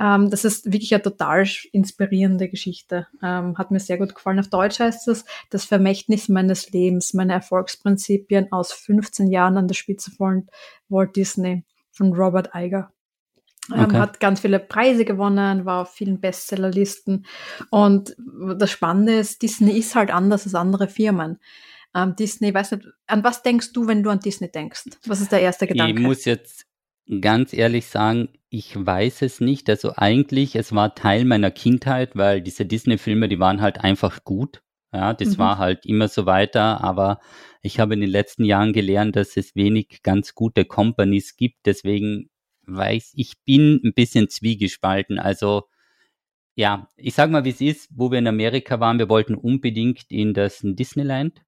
[0.00, 3.06] ähm, das ist wirklich eine total inspirierende Geschichte.
[3.22, 4.40] Ähm, hat mir sehr gut gefallen.
[4.40, 9.74] Auf Deutsch heißt es das Vermächtnis meines Lebens, meine Erfolgsprinzipien aus 15 Jahren an der
[9.74, 10.48] Spitze von
[10.88, 12.90] Walt Disney von Robert Iger.
[13.72, 13.98] Ähm, okay.
[13.98, 17.26] hat ganz viele Preise gewonnen, war auf vielen Bestsellerlisten.
[17.70, 18.16] Und
[18.56, 21.38] das Spannende ist, Disney ist halt anders als andere Firmen.
[21.94, 24.84] Ähm, Disney, weiß nicht, an was denkst du, wenn du an Disney denkst?
[25.06, 25.94] Was ist der erste Gedanke?
[25.94, 26.66] Ich muss jetzt
[27.20, 29.68] ganz ehrlich sagen, ich weiß es nicht.
[29.68, 34.62] Also eigentlich, es war Teil meiner Kindheit, weil diese Disney-Filme, die waren halt einfach gut.
[34.92, 35.38] Ja, das mhm.
[35.38, 37.20] war halt immer so weiter, aber
[37.62, 41.66] ich habe in den letzten Jahren gelernt, dass es wenig ganz gute Companies gibt.
[41.66, 42.30] Deswegen
[42.66, 45.18] weiß ich bin ein bisschen zwiegespalten.
[45.18, 45.64] Also
[46.56, 50.10] ja, ich sag mal, wie es ist, wo wir in Amerika waren, wir wollten unbedingt
[50.10, 51.40] in das Disneyland.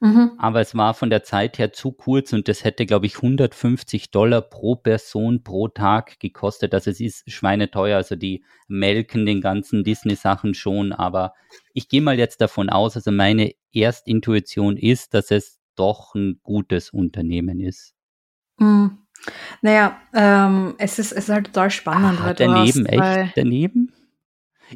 [0.00, 0.32] Mhm.
[0.38, 4.10] Aber es war von der Zeit her zu kurz und das hätte, glaube ich, 150
[4.12, 6.72] Dollar pro Person pro Tag gekostet.
[6.72, 7.96] Also es ist schweineteuer.
[7.96, 10.92] Also die melken den ganzen Disney-Sachen schon.
[10.92, 11.34] Aber
[11.74, 16.90] ich gehe mal jetzt davon aus, also meine Erstintuition ist, dass es doch ein gutes
[16.90, 17.94] Unternehmen ist.
[18.58, 18.98] Mhm.
[19.62, 22.20] Naja, ähm, es, ist, es ist halt total spannend.
[22.20, 23.36] Ah, daneben, echt?
[23.36, 23.92] Daneben?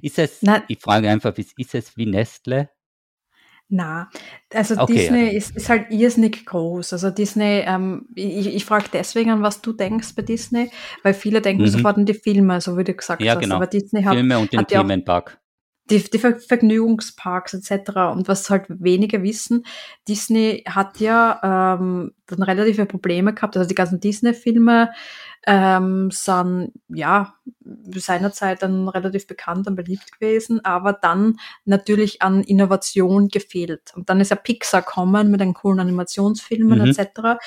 [0.01, 2.70] Ist es, Na, ich frage einfach, ist es wie Nestle?
[3.75, 4.11] Na,
[4.53, 5.33] also okay, Disney ja.
[5.33, 6.93] ist, ist halt irrsinnig groß.
[6.93, 10.70] Also Disney, ähm, ich, ich frage deswegen an, was du denkst bei Disney,
[11.03, 11.68] weil viele denken mhm.
[11.68, 13.41] sofort an die Filme, so wie du gesagt ja, hast.
[13.41, 13.57] Genau.
[13.57, 15.41] Aber Disney hat, Filme und den Themenpark.
[15.89, 17.93] Die, die Vergnügungsparks etc.
[18.12, 19.64] Und was halt wenige wissen,
[20.07, 23.57] Disney hat ja ähm, dann relative Probleme gehabt.
[23.57, 24.91] Also die ganzen Disney-Filme
[25.47, 27.35] ähm, sind ja
[27.95, 33.93] seinerzeit dann relativ bekannt und beliebt gewesen, aber dann natürlich an Innovation gefehlt.
[33.95, 36.87] Und dann ist ja Pixar kommen mit den coolen Animationsfilmen mhm.
[36.87, 37.41] etc.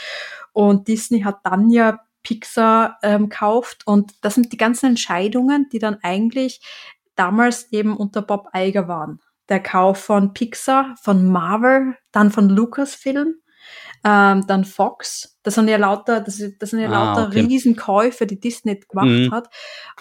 [0.54, 5.80] Und Disney hat dann ja Pixar ähm, kauft und das sind die ganzen Entscheidungen, die
[5.80, 6.62] dann eigentlich
[7.16, 9.20] damals eben unter Bob Iger waren.
[9.48, 13.36] Der Kauf von Pixar, von Marvel, dann von Lucasfilm
[14.06, 15.36] ähm, dann Fox.
[15.42, 17.42] Das sind ja lauter, das, das sind ja ah, lauter okay.
[17.42, 19.32] Riesenkäufe, die Disney gemacht mhm.
[19.32, 19.50] hat.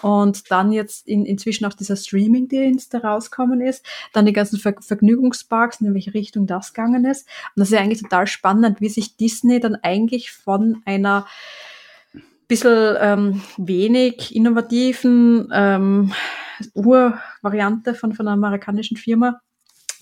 [0.03, 3.83] Und dann jetzt in, inzwischen auch dieser Streaming-Dienst, der rauskommen ist.
[4.13, 7.27] Dann die ganzen Ver Vergnügungsparks, in welche Richtung das gegangen ist.
[7.55, 11.25] Und das ist ja eigentlich total spannend, wie sich Disney dann eigentlich von einer
[12.47, 16.13] bisschen ähm, wenig innovativen ähm,
[16.75, 19.41] Urvariante von, von einer amerikanischen Firma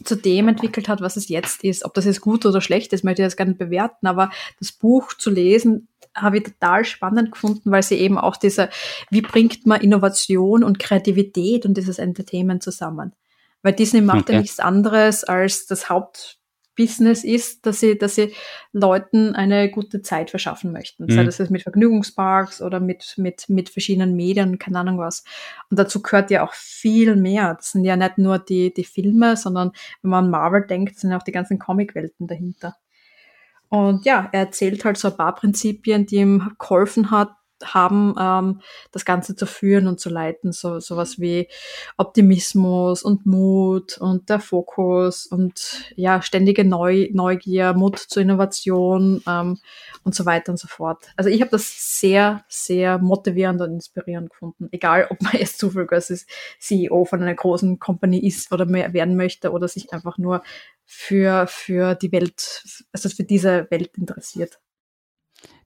[0.03, 1.85] zu dem entwickelt hat, was es jetzt ist.
[1.85, 4.71] Ob das jetzt gut oder schlecht ist, möchte ich jetzt gar nicht bewerten, aber das
[4.71, 8.69] Buch zu lesen, habe ich total spannend gefunden, weil sie eben auch diese,
[9.09, 13.13] wie bringt man Innovation und Kreativität und dieses Entertainment zusammen?
[13.61, 14.33] Weil Disney macht okay.
[14.33, 16.37] ja nichts anderes als das Haupt,
[16.75, 18.33] Business ist, dass sie, dass sie
[18.71, 21.05] Leuten eine gute Zeit verschaffen möchten.
[21.05, 21.11] Mhm.
[21.11, 25.23] Sei das jetzt mit Vergnügungsparks oder mit, mit, mit verschiedenen Medien, keine Ahnung was.
[25.69, 27.55] Und dazu gehört ja auch viel mehr.
[27.55, 29.71] Das sind ja nicht nur die, die Filme, sondern
[30.01, 32.75] wenn man an Marvel denkt, sind ja auch die ganzen Comicwelten dahinter.
[33.69, 37.31] Und ja, er erzählt halt so ein paar Prinzipien, die ihm geholfen hat,
[37.65, 38.61] haben, ähm,
[38.91, 40.51] das Ganze zu führen und zu leiten.
[40.51, 41.47] So sowas wie
[41.97, 49.59] Optimismus und Mut und der Fokus und ja ständige Neu Neugier, Mut zur Innovation ähm,
[50.03, 51.07] und so weiter und so fort.
[51.15, 54.69] Also ich habe das sehr, sehr motivierend und inspirierend gefunden.
[54.71, 56.25] Egal, ob man jetzt zufällig als
[56.59, 60.43] CEO von einer großen Company ist oder mehr werden möchte oder sich einfach nur
[60.85, 64.59] für, für die Welt, also für diese Welt interessiert.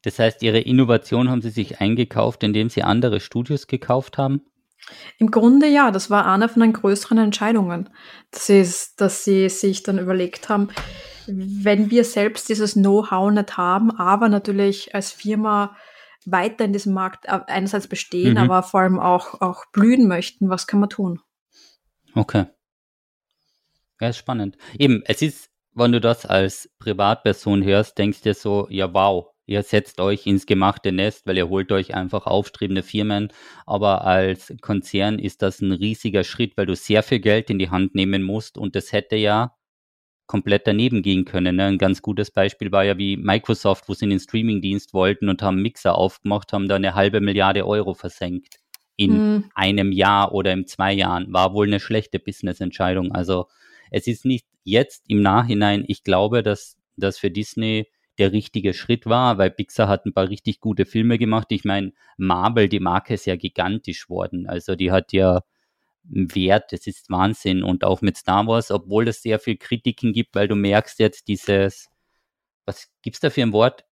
[0.03, 4.41] Das heißt, Ihre Innovation haben Sie sich eingekauft, indem Sie andere Studios gekauft haben?
[5.17, 7.89] Im Grunde ja, das war eine von den größeren Entscheidungen.
[8.31, 10.69] Das ist, dass sie sich dann überlegt haben,
[11.27, 15.75] wenn wir selbst dieses Know-how nicht haben, aber natürlich als Firma
[16.25, 18.37] weiter in diesem Markt einerseits bestehen, mhm.
[18.37, 21.21] aber vor allem auch, auch blühen möchten, was kann man tun?
[22.13, 22.45] Okay.
[23.99, 24.57] Ja, ist spannend.
[24.77, 29.27] Eben, es ist, wenn du das als Privatperson hörst, denkst du dir so, ja wow,
[29.47, 33.29] ihr setzt euch ins gemachte Nest, weil ihr holt euch einfach aufstrebende Firmen.
[33.65, 37.69] Aber als Konzern ist das ein riesiger Schritt, weil du sehr viel Geld in die
[37.69, 39.53] Hand nehmen musst und das hätte ja
[40.27, 41.55] komplett daneben gehen können.
[41.55, 41.65] Ne?
[41.65, 45.61] Ein ganz gutes Beispiel war ja wie Microsoft, wo sie den Streamingdienst wollten und haben
[45.61, 48.59] Mixer aufgemacht, haben da eine halbe Milliarde Euro versenkt.
[48.97, 49.51] In mhm.
[49.55, 51.31] einem Jahr oder in zwei Jahren.
[51.31, 53.13] War wohl eine schlechte Business-Entscheidung.
[53.13, 53.45] Also
[53.91, 57.87] es ist nicht jetzt im Nachhinein, ich glaube, dass das für Disney
[58.17, 61.47] der richtige Schritt war, weil Pixar hat ein paar richtig gute Filme gemacht.
[61.51, 64.47] Ich meine, Marvel, die Marke ist ja gigantisch worden.
[64.47, 65.41] Also die hat ja
[66.09, 67.63] einen Wert, das ist Wahnsinn.
[67.63, 71.27] Und auch mit Star Wars, obwohl es sehr viel Kritiken gibt, weil du merkst jetzt
[71.27, 71.89] dieses,
[72.65, 73.87] was gibt's da für ein Wort?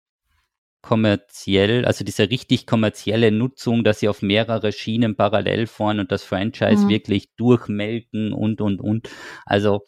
[0.82, 6.24] kommerziell, also diese richtig kommerzielle Nutzung, dass sie auf mehrere Schienen parallel fahren und das
[6.24, 6.88] Franchise mhm.
[6.88, 9.08] wirklich durchmelken und, und, und.
[9.44, 9.84] Also,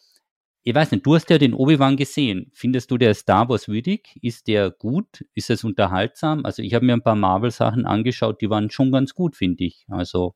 [0.63, 2.49] ich weiß nicht, du hast ja den Obi-Wan gesehen.
[2.53, 4.17] Findest du der Star Wars würdig?
[4.21, 5.25] Ist der gut?
[5.33, 6.45] Ist es unterhaltsam?
[6.45, 9.85] Also, ich habe mir ein paar Marvel-Sachen angeschaut, die waren schon ganz gut, finde ich.
[9.89, 10.35] Also,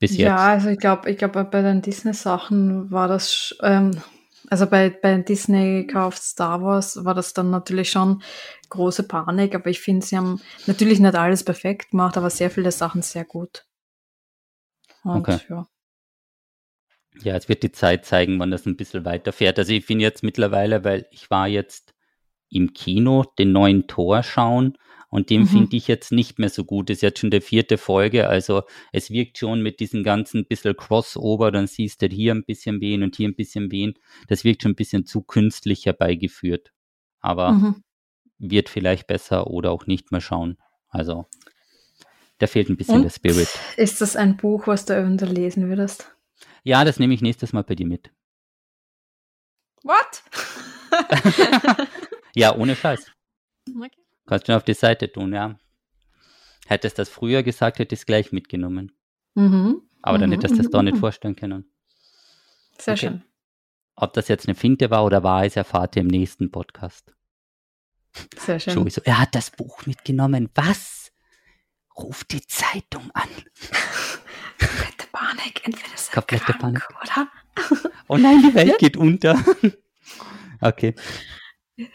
[0.00, 0.20] bis jetzt.
[0.20, 3.92] Ja, also ich glaube, ich glaube, bei den Disney-Sachen war das, ähm,
[4.48, 8.22] also bei, bei Disney kauft Star Wars war das dann natürlich schon
[8.70, 12.72] große Panik, aber ich finde, sie haben natürlich nicht alles perfekt gemacht, aber sehr viele
[12.72, 13.64] Sachen sehr gut.
[15.04, 15.38] Und, okay.
[15.48, 15.66] ja.
[17.22, 19.58] Ja, es wird die Zeit zeigen, wann das ein bisschen weiterfährt.
[19.58, 21.94] Also ich finde jetzt mittlerweile, weil ich war jetzt
[22.48, 24.76] im Kino den neuen Tor schauen
[25.10, 25.46] und den mhm.
[25.46, 26.88] finde ich jetzt nicht mehr so gut.
[26.88, 28.28] Das ist jetzt schon der vierte Folge.
[28.28, 28.62] Also
[28.92, 33.02] es wirkt schon mit diesen ganzen bisschen Crossover, dann siehst du hier ein bisschen wen
[33.02, 33.94] und hier ein bisschen wen.
[34.28, 36.72] Das wirkt schon ein bisschen zu künstlich herbeigeführt.
[37.20, 37.82] Aber mhm.
[38.38, 40.58] wird vielleicht besser oder auch nicht mehr schauen.
[40.88, 41.26] Also
[42.38, 43.48] da fehlt ein bisschen und der Spirit.
[43.76, 46.14] Ist das ein Buch, was du eventuell lesen würdest?
[46.62, 48.10] Ja, das nehme ich nächstes Mal bei dir mit.
[49.82, 50.22] What?
[52.34, 53.10] ja, ohne Scheiß.
[53.68, 53.90] Okay.
[54.26, 55.58] Kannst du auf die Seite tun, ja.
[56.66, 58.92] Hättest das früher gesagt, hätte ich es gleich mitgenommen.
[59.34, 59.82] Mhm.
[60.02, 60.34] Aber dann mhm.
[60.34, 61.00] hättest du das doch nicht mhm.
[61.00, 61.72] vorstellen können.
[62.78, 63.00] Sehr okay.
[63.00, 63.24] schön.
[63.96, 67.14] Ob das jetzt eine Finte war oder war, ist erfahrt ihr im nächsten Podcast.
[68.36, 68.88] Sehr schön.
[68.88, 70.48] So, er hat das Buch mitgenommen.
[70.54, 71.12] Was?
[71.96, 73.28] Ruf die Zeitung an.
[75.12, 75.64] Panik.
[75.64, 76.88] Entweder ist er Komplette krank, Panik.
[77.02, 77.28] oder?
[78.08, 79.38] Oh nein, die Welt geht unter.
[80.62, 80.94] Okay.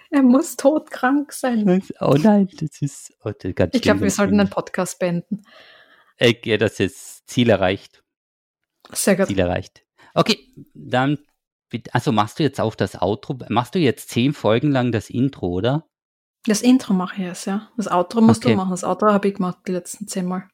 [0.09, 1.83] Er muss todkrank sein.
[1.99, 5.43] Oh nein, das ist oh, das ganz Ich glaube, wir sollten einen Podcast beenden.
[6.19, 8.03] Okay, das ist Ziel erreicht.
[8.91, 9.27] Sehr gut.
[9.27, 9.85] Ziel erreicht.
[10.13, 11.19] Okay, dann,
[11.91, 13.37] also machst du jetzt auch das Outro?
[13.49, 15.87] Machst du jetzt zehn Folgen lang das Intro, oder?
[16.47, 17.69] Das Intro mache ich jetzt, ja.
[17.75, 18.53] Das Outro musst okay.
[18.53, 18.71] du machen.
[18.71, 20.47] Das Outro habe ich gemacht die letzten zehn Mal.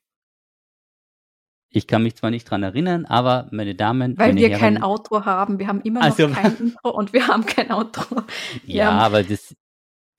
[1.74, 4.18] Ich kann mich zwar nicht dran erinnern, aber meine Damen.
[4.18, 5.58] Weil meine wir Herren, kein Outro haben.
[5.58, 8.24] Wir haben immer noch also, kein Intro und wir haben kein Outro.
[8.66, 9.56] Wir ja, aber das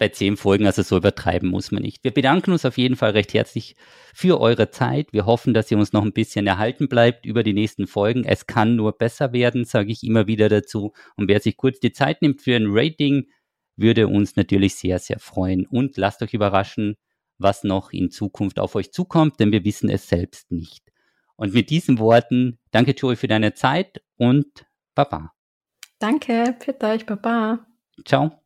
[0.02, 2.02] bei zehn Folgen, also so übertreiben muss man nicht.
[2.02, 3.76] Wir bedanken uns auf jeden Fall recht herzlich
[4.12, 5.12] für eure Zeit.
[5.12, 8.24] Wir hoffen, dass ihr uns noch ein bisschen erhalten bleibt über die nächsten Folgen.
[8.24, 10.92] Es kann nur besser werden, sage ich immer wieder dazu.
[11.16, 13.28] Und wer sich kurz die Zeit nimmt für ein Rating,
[13.76, 15.66] würde uns natürlich sehr, sehr freuen.
[15.66, 16.96] Und lasst euch überraschen,
[17.38, 20.91] was noch in Zukunft auf euch zukommt, denn wir wissen es selbst nicht.
[21.42, 24.64] Und mit diesen Worten, danke Joey für deine Zeit und
[24.94, 25.32] Baba.
[25.98, 27.66] Danke, für euch, Baba.
[28.04, 28.41] Ciao.